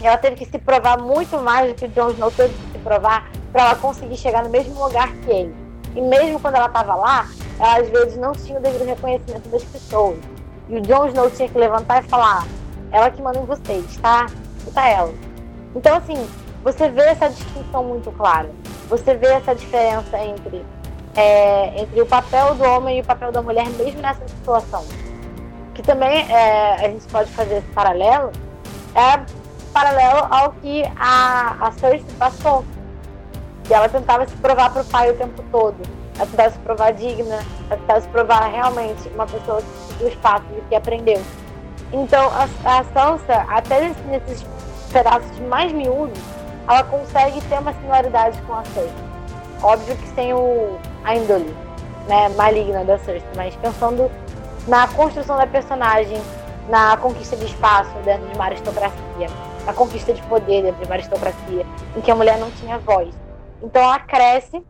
E 0.01 0.07
ela 0.07 0.17
teve 0.17 0.35
que 0.35 0.45
se 0.45 0.57
provar 0.57 0.99
muito 1.01 1.37
mais 1.39 1.69
do 1.69 1.75
que 1.75 1.85
o 1.85 1.89
Jon 1.89 2.11
Snow 2.11 2.31
teve 2.31 2.53
que 2.53 2.71
se 2.71 2.79
provar 2.79 3.29
para 3.51 3.61
ela 3.61 3.75
conseguir 3.75 4.17
chegar 4.17 4.43
no 4.43 4.49
mesmo 4.49 4.81
lugar 4.83 5.11
que 5.17 5.29
ele. 5.29 5.55
E 5.95 6.01
mesmo 6.01 6.39
quando 6.39 6.55
ela 6.55 6.67
estava 6.67 6.95
lá, 6.95 7.27
ela 7.59 7.77
às 7.77 7.89
vezes 7.89 8.17
não 8.17 8.33
tinha 8.33 8.57
o 8.57 8.61
devido 8.61 8.85
reconhecimento 8.85 9.47
das 9.49 9.63
pessoas. 9.63 10.17
E 10.67 10.77
o 10.77 10.81
Jon 10.81 11.07
Snow 11.07 11.29
tinha 11.31 11.47
que 11.47 11.57
levantar 11.57 12.03
e 12.03 12.07
falar: 12.07 12.45
ela 12.91 13.11
que 13.11 13.21
manda 13.21 13.39
em 13.39 13.45
vocês, 13.45 13.97
tá? 13.97 14.25
Escuta 14.57 14.81
ela. 14.81 15.32
Então, 15.75 15.97
assim, 15.97 16.27
você 16.63 16.89
vê 16.89 17.01
essa 17.01 17.29
distinção 17.29 17.83
muito 17.83 18.11
clara. 18.11 18.49
Você 18.89 19.15
vê 19.15 19.27
essa 19.27 19.55
diferença 19.55 20.17
entre, 20.19 20.65
é, 21.15 21.81
entre 21.81 22.01
o 22.01 22.05
papel 22.05 22.55
do 22.55 22.63
homem 22.63 22.99
e 22.99 23.01
o 23.01 23.05
papel 23.05 23.31
da 23.31 23.41
mulher, 23.41 23.67
mesmo 23.69 24.01
nessa 24.01 24.27
situação 24.27 24.83
que 25.73 25.81
também 25.81 26.31
é, 26.31 26.85
a 26.85 26.89
gente 26.89 27.05
pode 27.07 27.31
fazer 27.31 27.55
esse 27.57 27.67
paralelo, 27.69 28.31
é 28.95 29.25
paralelo 29.73 30.27
ao 30.29 30.51
que 30.53 30.83
a, 30.97 31.67
a 31.67 31.71
Cersei 31.71 32.05
passou. 32.19 32.63
E 33.69 33.73
ela 33.73 33.89
tentava 33.89 34.27
se 34.27 34.35
provar 34.37 34.71
para 34.71 34.81
o 34.81 34.85
pai 34.85 35.09
o 35.09 35.17
tempo 35.17 35.43
todo. 35.51 35.77
Ela 36.15 36.27
tentava 36.27 36.51
se 36.51 36.59
provar 36.59 36.91
digna, 36.91 37.39
ela 37.69 37.79
tentava 37.79 38.01
se 38.01 38.07
provar 38.09 38.47
realmente 38.51 39.09
uma 39.15 39.25
pessoa 39.25 39.61
que 39.61 39.93
seguiu 39.93 40.07
os 40.09 40.15
passos 40.15 40.47
e 40.57 40.61
que 40.69 40.75
aprendeu. 40.75 41.21
Então, 41.91 42.29
a, 42.29 42.79
a 42.79 42.83
Sansa, 42.85 43.45
até 43.49 43.89
nesses 44.07 44.45
pedaços 44.93 45.39
mais 45.39 45.73
miúdos, 45.73 46.19
ela 46.67 46.83
consegue 46.83 47.41
ter 47.41 47.59
uma 47.59 47.73
similaridade 47.73 48.39
com 48.43 48.53
a 48.53 48.63
Cersei. 48.65 48.93
Óbvio 49.61 49.97
que 49.97 50.07
sem 50.09 50.33
o, 50.33 50.77
a 51.03 51.15
índole 51.15 51.53
né, 52.07 52.29
maligna 52.29 52.85
da 52.85 52.97
Cersei, 52.99 53.27
mas 53.35 53.55
pensando 53.55 54.09
na 54.67 54.87
construção 54.89 55.35
da 55.35 55.47
personagem, 55.47 56.21
na 56.69 56.95
conquista 56.97 57.35
de 57.35 57.45
espaço 57.45 57.91
dentro 58.05 58.27
de 58.27 58.35
uma 58.35 58.45
aristocracia, 58.45 59.27
na 59.65 59.73
conquista 59.73 60.13
de 60.13 60.21
poder 60.23 60.61
dentro 60.61 60.79
de 60.79 60.85
uma 60.85 60.95
aristocracia, 60.95 61.65
em 61.95 62.01
que 62.01 62.11
a 62.11 62.15
mulher 62.15 62.37
não 62.37 62.51
tinha 62.51 62.77
voz. 62.77 63.13
Então 63.61 63.81
ela 63.81 63.99
cresce 63.99 64.63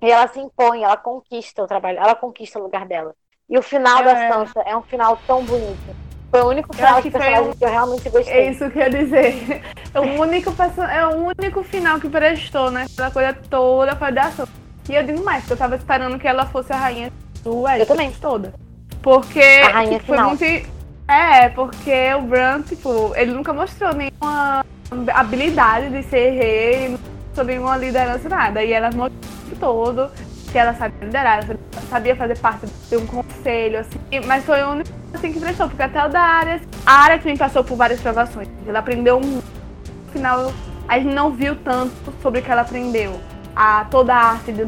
e 0.00 0.10
ela 0.10 0.28
se 0.28 0.38
impõe, 0.40 0.84
ela 0.84 0.96
conquista 0.96 1.62
o 1.62 1.66
trabalho, 1.66 1.98
ela 1.98 2.14
conquista 2.14 2.58
o 2.58 2.62
lugar 2.62 2.86
dela. 2.86 3.14
E 3.48 3.58
o 3.58 3.62
final 3.62 3.98
é. 4.00 4.04
da 4.04 4.32
Sansa 4.32 4.60
é 4.64 4.76
um 4.76 4.82
final 4.82 5.18
tão 5.26 5.44
bonito. 5.44 6.09
Foi 6.30 6.40
o 6.42 6.48
único 6.48 6.74
final 6.74 7.02
de 7.02 7.10
personagem 7.10 7.48
um... 7.48 7.52
que 7.52 7.64
eu 7.64 7.68
realmente 7.68 8.08
gostei. 8.08 8.34
É 8.34 8.50
isso 8.50 8.70
que 8.70 8.78
eu 8.78 8.82
ia 8.82 8.90
dizer. 8.90 9.62
É 9.92 9.98
o 9.98 10.20
único, 10.20 10.54
é 10.88 11.04
o 11.04 11.32
único 11.36 11.64
final 11.64 11.98
que 11.98 12.08
prestou, 12.08 12.70
né? 12.70 12.86
Aquela 12.92 13.10
coisa 13.10 13.32
toda 13.50 13.96
foi 13.96 14.12
da 14.12 14.22
ação. 14.22 14.46
E 14.88 14.94
eu 14.94 15.02
digo 15.02 15.24
mais, 15.24 15.40
porque 15.40 15.54
eu 15.54 15.56
tava 15.56 15.74
esperando 15.74 16.16
que 16.16 16.28
ela 16.28 16.46
fosse 16.46 16.72
a 16.72 16.76
rainha 16.76 17.12
do 17.42 17.62
West. 17.62 17.80
Eu 17.80 17.86
também. 17.86 18.12
Toda. 18.12 18.54
Porque 19.02 19.40
a 19.40 19.70
rainha 19.70 19.98
tipo, 19.98 20.06
foi 20.06 20.16
final. 20.16 20.28
muito. 20.28 20.70
É, 21.08 21.48
porque 21.48 22.14
o 22.14 22.22
Bran, 22.22 22.62
tipo, 22.62 23.12
ele 23.16 23.32
nunca 23.32 23.52
mostrou 23.52 23.92
nenhuma 23.92 24.64
habilidade 25.12 25.90
de 25.90 26.04
ser 26.04 26.30
rei, 26.30 26.88
não 26.90 26.98
mostrou 27.26 27.46
nenhuma 27.46 27.76
liderança, 27.76 28.28
nada. 28.28 28.62
E 28.62 28.72
ela 28.72 28.90
mostrou 28.92 29.10
todo 29.58 30.08
que 30.50 30.58
ela 30.58 30.74
sabia 30.74 31.06
liderar, 31.06 31.44
ela 31.44 31.58
sabia 31.88 32.16
fazer 32.16 32.38
parte 32.38 32.66
de 32.88 32.96
um 32.96 33.06
conselho, 33.06 33.80
assim. 33.80 33.98
Mas 34.26 34.44
foi 34.44 34.62
o 34.62 34.70
único 34.70 34.90
assim, 35.14 35.32
que 35.32 35.40
prestou, 35.40 35.68
porque 35.68 35.82
até 35.82 36.04
o 36.04 36.08
da 36.08 36.20
área, 36.20 36.60
a 36.84 36.92
área 36.92 37.18
também 37.18 37.36
passou 37.36 37.64
por 37.64 37.76
várias 37.76 38.00
provações. 38.00 38.48
Ela 38.66 38.80
aprendeu 38.80 39.18
um. 39.18 39.36
No 39.36 40.12
final, 40.12 40.52
a 40.88 40.98
gente 40.98 41.14
não 41.14 41.30
viu 41.30 41.54
tanto 41.56 41.92
sobre 42.20 42.40
o 42.40 42.42
que 42.42 42.50
ela 42.50 42.62
aprendeu. 42.62 43.20
A, 43.54 43.84
toda 43.90 44.14
a 44.14 44.30
arte 44.32 44.52
de 44.52 44.64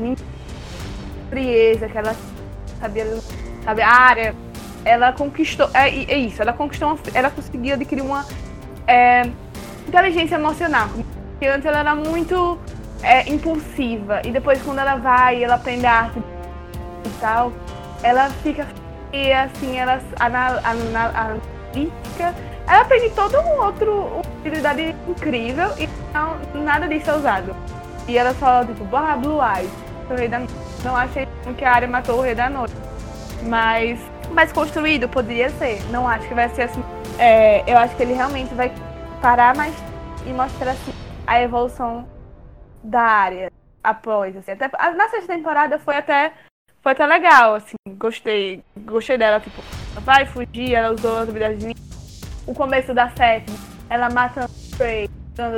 frieza 1.31 1.89
que 1.89 1.97
ela 1.97 2.15
sabia, 2.79 3.07
sabe, 3.65 3.83
a 3.83 3.91
área, 3.91 4.35
ela 4.85 5.13
conquistou, 5.13 5.71
é, 5.73 5.89
é 5.89 6.19
isso, 6.19 6.43
ela 6.43 6.53
conquistou, 6.53 6.89
uma, 6.89 6.99
ela 7.15 7.31
conseguiu 7.31 7.75
adquirir 7.75 8.03
uma 8.03 8.27
é, 8.87 9.23
inteligência 9.89 10.35
emocional. 10.35 10.89
Porque 10.89 11.47
antes 11.47 11.65
ela 11.65 11.79
era 11.79 11.95
muito 11.95 12.59
é, 13.03 13.29
impulsiva. 13.29 14.21
E 14.25 14.31
depois 14.31 14.61
quando 14.63 14.79
ela 14.79 14.97
vai, 14.97 15.43
ela 15.43 15.55
aprende 15.55 15.87
a 15.87 15.93
arte 15.93 16.19
e 16.19 17.21
tal, 17.21 17.53
ela 18.03 18.31
fica 18.43 18.67
e 19.13 19.31
assim, 19.31 19.77
ela 19.77 20.01
analítica, 20.19 22.35
ela 22.67 22.81
aprende 22.81 23.11
todo 23.11 23.39
um 23.39 23.63
outro 23.63 24.23
habilidade 24.41 24.97
incrível 25.07 25.69
e 25.79 25.87
não, 26.15 26.63
nada 26.63 26.89
disso 26.89 27.11
é 27.11 27.17
usado. 27.17 27.55
E 28.09 28.17
ela 28.17 28.35
só, 28.35 28.65
tipo, 28.65 28.85
barra 28.85 29.17
Blue 29.17 29.41
Eyes, 29.43 29.71
o 30.11 30.15
rei 30.15 30.29
da 30.29 30.39
noite. 30.39 30.55
Não 30.83 30.97
achei 30.97 31.29
que 31.57 31.65
a 31.65 31.73
área 31.73 31.87
matou 31.87 32.19
o 32.19 32.23
rei 32.23 32.35
da 32.35 32.49
noite. 32.49 32.75
Mas 33.43 34.01
mais 34.33 34.51
construído 34.51 35.09
poderia 35.09 35.51
ser. 35.51 35.81
Não 35.91 36.09
acho 36.09 36.27
que 36.27 36.35
vai 36.35 36.49
ser 36.49 36.63
assim. 36.63 36.83
É, 37.19 37.63
eu 37.71 37.79
acho 37.79 37.95
que 37.95 38.03
ele 38.03 38.15
realmente 38.15 38.53
vai 38.55 38.73
parar 39.21 39.55
mais 39.55 39.75
e 40.27 40.31
mostrar 40.31 40.73
assim 40.73 40.93
a 41.27 41.41
evolução 41.41 42.05
da 42.83 43.01
área 43.01 43.53
após, 43.83 44.37
assim. 44.37 44.53
Até, 44.53 44.69
na 44.95 45.09
sexta 45.09 45.35
temporada 45.35 45.79
foi 45.79 45.97
até, 45.97 46.33
foi 46.83 46.93
até 46.93 47.07
legal, 47.07 47.55
assim, 47.55 47.77
gostei. 47.97 48.63
Gostei 48.79 49.19
dela, 49.19 49.41
tipo, 49.41 49.63
vai 50.01 50.27
fugir, 50.27 50.75
ela 50.75 50.95
usou 50.95 51.17
as 51.19 51.29
habilidades 51.29 51.59
de 51.61 51.75
O 52.47 52.55
começo 52.55 52.93
da 52.93 53.09
sétima, 53.11 53.57
ela 53.89 54.11
mata 54.11 54.47
o 54.47 54.77
Prey, 54.77 55.09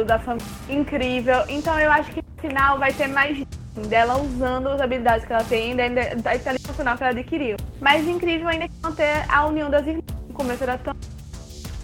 da 0.07 0.19
família. 0.19 0.47
Incrível. 0.69 1.45
Então 1.49 1.79
eu 1.79 1.91
acho 1.91 2.11
que 2.13 2.23
no 2.23 2.41
final 2.41 2.79
vai 2.79 2.93
ter 2.93 3.09
mais 3.09 3.43
dela 3.89 4.17
usando 4.21 4.69
as 4.69 4.81
habilidades 4.81 5.27
que 5.27 5.33
ela 5.33 5.45
tem, 5.45 5.75
da 5.75 6.35
inteligência 6.35 6.69
emocional 6.69 6.97
que 6.97 7.03
ela 7.03 7.13
adquiriu. 7.13 7.57
Mas 7.81 8.07
incrível 8.07 8.49
ainda 8.49 8.69
que 8.69 8.75
não 8.83 8.95
ter 8.95 9.25
a 9.29 9.47
união 9.47 9.69
das 9.69 9.87
irmãs. 9.87 10.05
No 10.29 10.35
começo 10.35 10.63
era 10.63 10.79
tão 10.79 10.95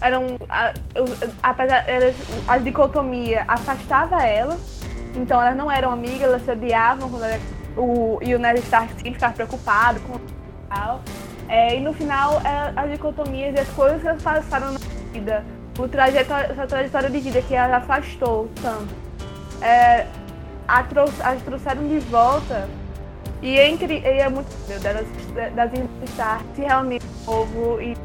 eram 0.01 0.35
apesar 1.43 1.87
elas, 1.87 2.15
a 2.47 2.57
dicotomia 2.57 3.45
afastava 3.47 4.23
ela 4.25 4.57
então 5.15 5.41
elas 5.41 5.55
não 5.55 5.71
eram 5.71 5.91
amigas, 5.91 6.23
elas 6.23 6.43
se 6.43 6.51
odiavam 6.51 7.09
quando 7.09 7.25
ela, 7.25 7.39
o, 7.77 8.19
e 8.21 8.35
o 8.35 8.39
Ned 8.39 8.59
Stark 8.59 8.93
sempre 8.93 9.13
ficava 9.13 9.33
preocupado 9.33 9.99
com 10.01 10.19
tal. 10.69 11.01
É, 11.47 11.75
e 11.75 11.81
no 11.81 11.93
final, 11.93 12.41
é, 12.41 12.73
as 12.75 12.91
dicotomias 12.91 13.55
e 13.55 13.59
as 13.59 13.69
coisas 13.69 14.01
que 14.01 14.07
elas 14.07 14.23
passaram 14.23 14.71
na 14.71 14.79
vida, 15.11 15.43
o 15.77 15.87
trajetória, 15.87 16.45
essa 16.45 16.65
trajetória 16.65 17.09
de 17.09 17.19
vida 17.19 17.41
que 17.41 17.53
ela 17.53 17.77
afastou 17.77 18.49
tanto, 18.61 18.93
é, 19.61 20.05
a 20.67 20.83
trou 20.83 21.09
as 21.23 21.41
trouxeram 21.41 21.87
de 21.87 21.99
volta. 21.99 22.69
E 23.41 23.57
é, 23.57 23.67
incrível, 23.67 24.11
e 24.11 24.19
é 24.19 24.29
muito 24.29 24.49
delas, 24.81 25.07
das 25.55 25.73
irmãs 25.73 26.45
se 26.55 26.99
de 26.99 27.25
novo 27.25 27.81
e 27.81 27.97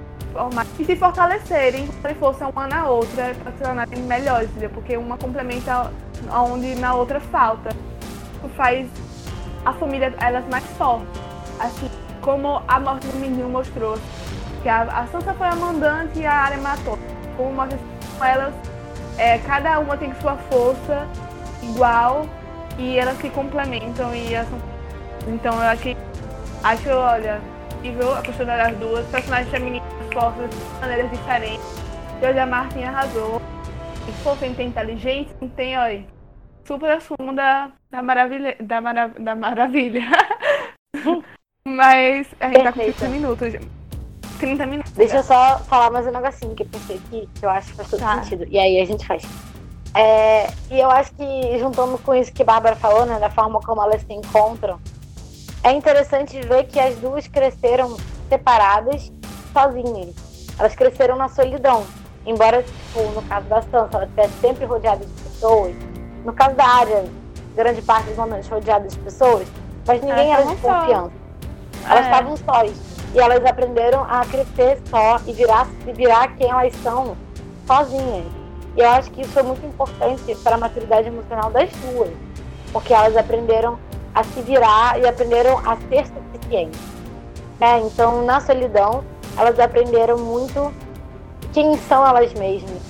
e 0.79 0.85
se 0.85 0.97
fortalecerem 0.97 1.87
se 1.87 2.15
fossem 2.15 2.47
uma 2.47 2.67
na 2.67 2.87
outra 2.89 3.35
para 3.43 3.53
se 3.53 3.59
tornarem 3.59 4.03
melhores, 4.03 4.51
entendeu? 4.51 4.71
Porque 4.71 4.97
uma 4.97 5.17
complementa 5.17 5.91
onde 6.33 6.75
na 6.77 6.95
outra 6.95 7.21
falta. 7.21 7.71
Isso 8.37 8.49
faz 8.57 8.89
a 9.65 9.73
família 9.73 10.15
elas 10.19 10.45
mais 10.49 10.65
fortes. 10.79 11.21
Assim, 11.59 11.91
como 12.21 12.63
a 12.67 12.81
morte 12.81 13.07
do 13.07 13.19
menino 13.19 13.49
mostrou. 13.49 13.99
Que 14.63 14.69
a, 14.69 14.83
a 14.83 15.07
Sansa 15.07 15.35
foi 15.35 15.47
a 15.47 15.55
mandante 15.55 16.19
e 16.19 16.27
a 16.27 16.33
Arya 16.33 16.59
matou. 16.59 16.99
Como 17.37 17.53
mostra 17.53 17.79
elas, 18.25 18.55
é, 19.19 19.39
cada 19.39 19.79
uma 19.79 19.97
tem 19.97 20.15
sua 20.21 20.37
força 20.37 21.07
igual 21.63 22.27
e 22.79 22.99
elas 22.99 23.19
se 23.19 23.31
complementam 23.31 24.15
e 24.15 24.35
elas 24.35 24.49
são... 24.49 24.59
Então 25.29 25.55
eu 25.55 25.69
acho 25.69 25.97
acho, 26.63 26.89
olha, 26.91 27.41
incrível 27.79 28.15
a 28.15 28.23
questão 28.23 28.47
das 28.47 28.77
duas, 28.77 29.07
personagens 29.07 29.51
femininas 29.51 29.87
fortes 30.13 30.51
de 30.51 30.81
maneiras 30.81 31.11
diferentes. 31.11 31.67
Georgia 32.21 32.47
Martin 32.47 32.85
arrasou. 32.85 33.41
E 34.09 34.13
fosse 34.23 34.49
ter 34.51 34.63
inteligência, 34.63 35.37
tem, 35.57 35.77
olha, 35.77 36.05
super 36.65 36.91
assumo 36.93 37.35
da, 37.35 37.71
da 37.91 38.03
maravilha. 38.03 38.57
Da, 38.61 38.81
mara, 38.81 39.09
da 39.09 39.35
maravilha. 39.35 40.03
Mas 41.67 42.29
a 42.41 42.47
gente 42.47 42.63
Perfeita. 42.63 42.65
tá 42.65 42.73
com 42.73 42.79
30 42.79 43.09
minutos. 43.09 43.55
30 44.39 44.67
minutos. 44.67 44.93
Deixa 44.93 45.17
eu 45.17 45.23
só 45.23 45.59
falar 45.61 45.91
mais 45.91 46.07
um 46.07 46.13
negocinho 46.13 46.55
que 46.55 46.63
eu 46.63 46.69
pensei 46.69 46.97
aqui, 46.97 47.29
que 47.35 47.45
eu 47.45 47.51
acho 47.51 47.71
que 47.71 47.77
faz 47.77 47.91
todo 47.91 48.01
tá. 48.01 48.23
sentido. 48.23 48.47
E 48.49 48.59
aí 48.59 48.81
a 48.81 48.85
gente 48.85 49.05
faz. 49.07 49.25
É, 49.95 50.47
e 50.71 50.79
eu 50.79 50.91
acho 50.91 51.13
que, 51.15 51.59
juntando 51.59 51.99
com 51.99 52.15
isso 52.15 52.33
que 52.33 52.43
a 52.43 52.45
Bárbara 52.45 52.77
falou, 52.77 53.07
né, 53.07 53.19
da 53.19 53.31
forma 53.31 53.61
como 53.61 53.83
elas 53.83 54.03
se 54.03 54.13
encontram, 54.13 54.79
é 55.65 55.73
interessante 55.73 56.41
ver 56.43 56.65
que 56.65 56.79
as 56.79 56.97
duas 56.97 57.27
cresceram 57.27 57.97
separadas, 58.29 59.11
sozinhas. 59.53 60.15
Elas 60.59 60.75
cresceram 60.75 61.17
na 61.17 61.29
solidão. 61.29 61.85
Embora, 62.27 62.63
tipo, 62.63 63.03
no 63.13 63.23
caso 63.23 63.47
da 63.47 63.63
Sansa, 63.63 63.89
ela 63.93 64.05
estivesse 64.05 64.33
sempre 64.41 64.65
rodeada 64.65 65.07
de 65.07 65.13
pessoas, 65.23 65.75
no 66.25 66.33
caso 66.33 66.57
da 66.57 66.67
área, 66.67 67.05
grande 67.55 67.81
parte 67.83 68.09
dos 68.09 68.17
momentos 68.17 68.49
rodeada 68.49 68.89
de 68.89 68.99
pessoas, 68.99 69.47
mas 69.87 70.03
ninguém 70.03 70.33
era 70.33 70.45
de 70.45 70.57
confiança. 70.57 71.13
Elas 71.85 72.05
é. 72.05 72.11
estavam 72.11 72.37
sós. 72.37 72.97
E 73.15 73.19
elas 73.19 73.45
aprenderam 73.47 74.05
a 74.05 74.27
crescer 74.27 74.83
só 74.91 75.21
e 75.27 75.33
virar, 75.33 75.69
e 75.87 75.93
virar 75.93 76.37
quem 76.37 76.51
elas 76.51 76.75
são 76.83 77.17
sozinhas. 77.67 78.27
E 78.77 78.81
eu 78.81 78.91
acho 78.91 79.11
que 79.13 79.23
isso 79.23 79.31
foi 79.31 79.43
muito 79.45 79.65
importante 79.65 80.35
para 80.43 80.57
a 80.57 80.59
maturidade 80.59 81.09
emocional 81.09 81.51
das 81.51 81.71
duas. 81.71 82.11
Porque 82.73 82.93
elas 82.93 83.17
aprenderam 83.17 83.79
a 84.15 84.25
se 84.25 84.43
virar 84.43 84.99
e 85.01 85.07
aprenderam 85.07 85.59
a 85.59 85.77
ser 85.89 86.07
suficientes. 86.07 86.81
Né? 87.61 87.81
Então, 87.81 88.25
na 88.25 88.41
solidão, 88.41 89.05
elas 89.39 89.59
aprenderam 89.59 90.19
muito 90.19 90.73
quem 91.57 91.75
são 91.89 92.07
elas 92.07 92.35
mesmas 92.35 92.83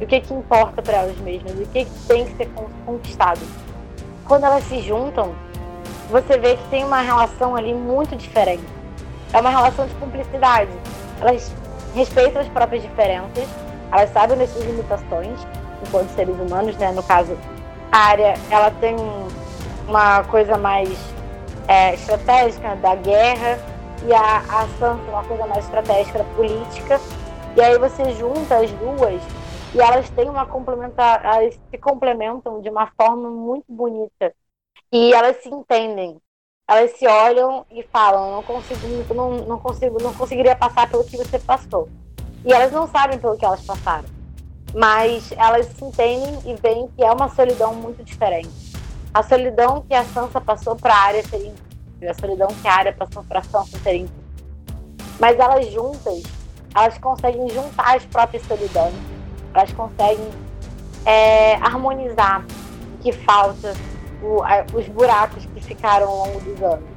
o 0.00 0.06
que, 0.06 0.20
que 0.20 0.34
importa 0.34 0.82
para 0.82 0.98
elas 0.98 1.16
mesmas, 1.18 1.52
o 1.52 1.66
que, 1.66 1.84
que 1.84 1.90
tem 2.06 2.24
que 2.24 2.36
ser 2.36 2.48
conquistado. 2.84 3.40
Quando 4.26 4.44
elas 4.44 4.64
se 4.64 4.80
juntam, 4.80 5.32
você 6.10 6.36
vê 6.38 6.56
que 6.56 6.68
tem 6.68 6.84
uma 6.84 7.00
relação 7.00 7.56
ali 7.56 7.72
muito 7.74 8.16
diferente. 8.16 8.62
É 9.32 9.40
uma 9.40 9.50
relação 9.50 9.86
de 9.86 9.94
cumplicidade. 9.94 10.70
Elas 11.20 11.52
respeitam 11.94 12.42
as 12.42 12.48
próprias 12.48 12.82
diferenças, 12.82 13.44
elas 13.90 14.12
sabem 14.12 14.38
das 14.38 14.50
suas 14.50 14.66
limitações 14.66 15.38
enquanto 15.84 16.08
seres 16.10 16.36
humanos, 16.38 16.76
né? 16.76 16.92
No 16.92 17.02
caso, 17.02 17.36
a 17.90 17.98
área, 17.98 18.34
ela 18.50 18.70
tem 18.80 18.96
uma 19.88 20.22
coisa 20.24 20.56
mais 20.56 20.96
é, 21.66 21.94
estratégica 21.94 22.76
da 22.76 22.94
guerra 22.94 23.58
e 24.06 24.12
a, 24.12 24.38
a 24.48 24.68
Sansa 24.78 25.02
uma 25.08 25.24
coisa 25.24 25.46
mais 25.46 25.64
estratégica 25.64 26.18
da 26.18 26.24
política. 26.36 27.00
E 27.58 27.60
aí 27.60 27.76
você 27.76 28.12
junta 28.12 28.58
as 28.58 28.70
duas 28.70 29.20
e 29.74 29.80
elas 29.80 30.08
têm 30.10 30.30
uma 30.30 30.46
complementar, 30.46 31.24
elas 31.24 31.58
se 31.68 31.76
complementam 31.76 32.60
de 32.60 32.70
uma 32.70 32.86
forma 32.96 33.28
muito 33.30 33.64
bonita 33.68 34.32
e 34.92 35.12
elas 35.12 35.42
se 35.42 35.48
entendem. 35.48 36.22
Elas 36.70 36.92
se 36.92 37.04
olham 37.08 37.66
e 37.68 37.82
falam, 37.82 38.30
não 38.30 38.44
consigo, 38.44 39.12
não, 39.12 39.38
não 39.38 39.58
consigo, 39.58 40.00
não 40.00 40.14
conseguiria 40.14 40.54
passar 40.54 40.88
pelo 40.88 41.02
que 41.02 41.16
você 41.16 41.36
passou. 41.36 41.88
E 42.44 42.52
elas 42.52 42.70
não 42.70 42.86
sabem 42.86 43.18
pelo 43.18 43.36
que 43.36 43.44
elas 43.44 43.66
passaram, 43.66 44.08
mas 44.72 45.32
elas 45.32 45.66
se 45.66 45.84
entendem 45.84 46.38
e 46.46 46.54
veem 46.54 46.86
que 46.96 47.02
é 47.02 47.10
uma 47.10 47.28
solidão 47.28 47.74
muito 47.74 48.04
diferente. 48.04 48.72
A 49.12 49.20
solidão 49.24 49.82
que 49.82 49.94
a 49.94 50.04
Sansa 50.04 50.40
passou 50.40 50.76
para 50.76 50.94
a 50.94 51.00
área 51.06 51.24
seria 51.24 51.48
incrível, 51.48 52.08
a 52.08 52.14
solidão 52.14 52.48
que 52.62 52.68
a 52.68 52.72
área 52.72 52.92
passou 52.92 53.24
para 53.24 53.40
a 53.40 53.42
Sansa 53.42 53.76
seria 53.78 54.02
incrível. 54.02 54.28
Mas 55.18 55.36
elas 55.40 55.66
juntas, 55.72 56.37
elas 56.74 56.98
conseguem 56.98 57.48
juntar 57.48 57.96
as 57.96 58.04
próprias 58.04 58.42
solidões 58.46 58.94
elas 59.54 59.72
conseguem 59.72 60.28
é, 61.04 61.54
harmonizar 61.56 62.44
o 62.94 62.98
que 63.02 63.12
falta, 63.12 63.74
o, 64.22 64.42
a, 64.42 64.64
os 64.72 64.86
buracos 64.88 65.44
que 65.46 65.60
ficaram 65.60 66.08
ao 66.08 66.16
longo 66.26 66.40
dos 66.40 66.62
anos. 66.62 66.88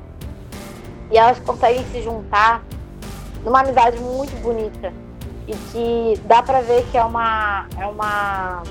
E 1.11 1.17
elas 1.17 1.39
conseguem 1.39 1.83
se 1.91 2.01
juntar 2.01 2.63
numa 3.43 3.61
amizade 3.61 3.97
muito 3.99 4.39
bonita. 4.41 4.93
e 5.47 5.55
que 5.71 6.21
dá 6.25 6.43
pra 6.43 6.61
ver 6.61 6.85
que 6.91 6.97
é 6.97 7.03
uma 7.03 7.65
é 7.77 7.85
uma 7.85 8.63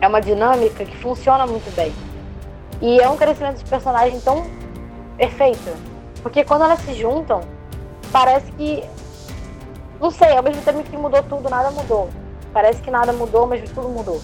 é 0.00 0.08
uma 0.08 0.20
dinâmica 0.20 0.84
que 0.84 0.96
funciona 0.98 1.46
muito 1.46 1.74
bem. 1.74 1.92
E 2.80 3.00
é 3.00 3.08
um 3.08 3.16
crescimento 3.16 3.58
de 3.58 3.64
personagem 3.68 4.20
tão 4.20 4.44
perfeito, 5.16 5.76
porque 6.22 6.42
quando 6.44 6.64
elas 6.64 6.80
se 6.80 6.94
juntam, 6.94 7.40
parece 8.10 8.50
que 8.52 8.82
não 10.02 10.10
sei, 10.10 10.36
ao 10.36 10.42
mesmo 10.42 10.60
tempo 10.62 10.82
que 10.82 10.96
mudou 10.96 11.22
tudo, 11.22 11.48
nada 11.48 11.70
mudou. 11.70 12.10
Parece 12.52 12.82
que 12.82 12.90
nada 12.90 13.12
mudou, 13.12 13.46
mas 13.46 13.62
tudo 13.70 13.88
mudou. 13.88 14.20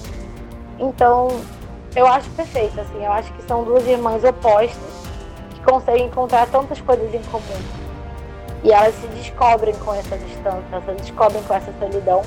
Então, 0.77 1.29
eu 1.95 2.05
acho 2.05 2.29
perfeito, 2.31 2.81
assim, 2.81 3.05
eu 3.05 3.13
acho 3.13 3.33
que 3.35 3.43
são 3.45 3.63
duas 3.63 3.87
irmãs 3.87 4.25
opostas 4.25 4.77
que 5.51 5.61
conseguem 5.61 6.07
encontrar 6.07 6.49
tantas 6.49 6.81
coisas 6.81 7.15
em 7.15 7.23
comum. 7.31 7.63
E 8.65 8.73
elas 8.73 8.93
se 8.97 9.07
descobrem 9.07 9.73
com 9.77 9.95
essa 9.95 10.19
distância, 10.19 10.65
elas 10.73 10.85
se 10.85 10.95
descobrem 10.95 11.43
com 11.45 11.55
essa 11.55 11.73
solidão. 11.79 12.23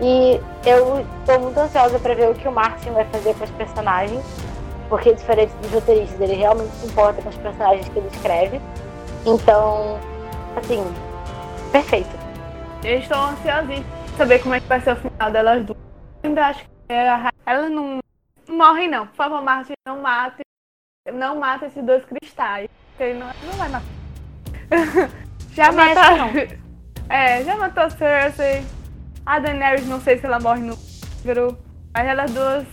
E 0.00 0.40
eu 0.64 1.04
estou 1.18 1.40
muito 1.40 1.58
ansiosa 1.58 1.98
para 1.98 2.14
ver 2.14 2.30
o 2.30 2.34
que 2.34 2.46
o 2.46 2.52
Martin 2.52 2.90
vai 2.90 3.04
fazer 3.06 3.34
com 3.34 3.42
os 3.42 3.50
personagens, 3.50 4.24
porque 4.88 5.12
diferente 5.12 5.52
dos 5.62 5.72
roteiristas, 5.72 6.20
ele 6.20 6.34
realmente 6.34 6.70
se 6.76 6.86
importa 6.86 7.20
com 7.22 7.28
os 7.28 7.36
personagens 7.38 7.88
que 7.88 7.98
ele 7.98 8.08
escreve. 8.12 8.60
Então, 9.26 9.98
assim, 10.56 10.84
perfeito. 11.72 12.21
Eu 12.84 12.98
estou 12.98 13.16
ansiosa 13.16 13.68
saber 14.16 14.40
como 14.40 14.54
é 14.54 14.60
que 14.60 14.66
vai 14.66 14.80
ser 14.80 14.92
o 14.94 14.96
final 14.96 15.30
delas 15.30 15.64
duas. 15.64 15.78
Eu 16.20 16.30
ainda 16.30 16.46
acho 16.48 16.64
que 16.64 16.68
elas 17.46 17.70
não 17.70 18.00
morrem 18.48 18.90
não. 18.90 19.06
Por 19.06 19.14
favor, 19.14 19.40
Martin, 19.40 19.74
não 19.86 20.00
mate. 20.00 20.42
Não 21.12 21.38
mata 21.38 21.66
esses 21.66 21.84
dois 21.84 22.04
cristais. 22.04 22.68
Ele 22.98 23.20
não, 23.20 23.26
não 23.26 23.52
vai 23.52 23.68
matar. 23.68 23.86
já 25.54 25.70
matou. 25.70 26.62
É, 27.08 27.44
já 27.44 27.56
matou 27.56 27.82
a 27.82 27.90
Cersei. 27.90 28.64
A 29.26 29.38
Daenerys, 29.38 29.86
não 29.86 30.00
sei 30.00 30.18
se 30.18 30.24
ela 30.24 30.40
morre 30.40 30.62
no 30.62 30.78
livro. 31.24 31.58
Mas 31.92 32.06
elas 32.06 32.32
duas 32.32 32.66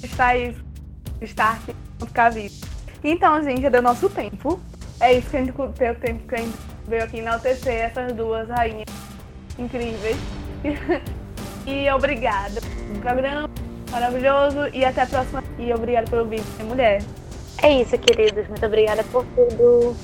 cristais 0.00 0.56
Stark 1.22 1.74
vão 1.98 2.06
ficar 2.06 2.30
vivas. 2.30 2.60
Então, 3.02 3.42
gente, 3.42 3.62
já 3.62 3.70
deu 3.70 3.82
nosso 3.82 4.10
tempo. 4.10 4.60
É 5.00 5.14
isso 5.14 5.30
que 5.30 5.36
a 5.36 5.40
gente 5.40 5.52
tem 5.52 5.90
o 5.90 5.94
tempo 5.94 6.28
que 6.28 6.34
a 6.34 6.38
gente 6.38 6.58
veio 6.86 7.04
aqui 7.04 7.18
enaltecer 7.18 7.74
essas 7.74 8.12
duas 8.12 8.48
rainhas 8.48 9.01
incríveis. 9.58 10.16
e 11.66 11.90
obrigada. 11.90 12.60
Um 12.94 13.00
programa 13.00 13.48
maravilhoso 13.90 14.68
e 14.72 14.84
até 14.84 15.02
a 15.02 15.06
próxima. 15.06 15.42
E 15.58 15.72
obrigada 15.72 16.08
pelo 16.08 16.26
vídeo, 16.26 16.44
minha 16.56 16.68
mulher. 16.68 17.02
É 17.62 17.80
isso, 17.80 17.96
queridos. 17.98 18.48
Muito 18.48 18.66
obrigada 18.66 19.04
por 19.04 19.24
tudo. 19.36 19.94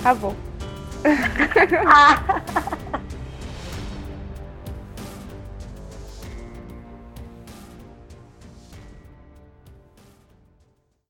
Acabou. 0.00 0.34
Ah. 1.86 2.98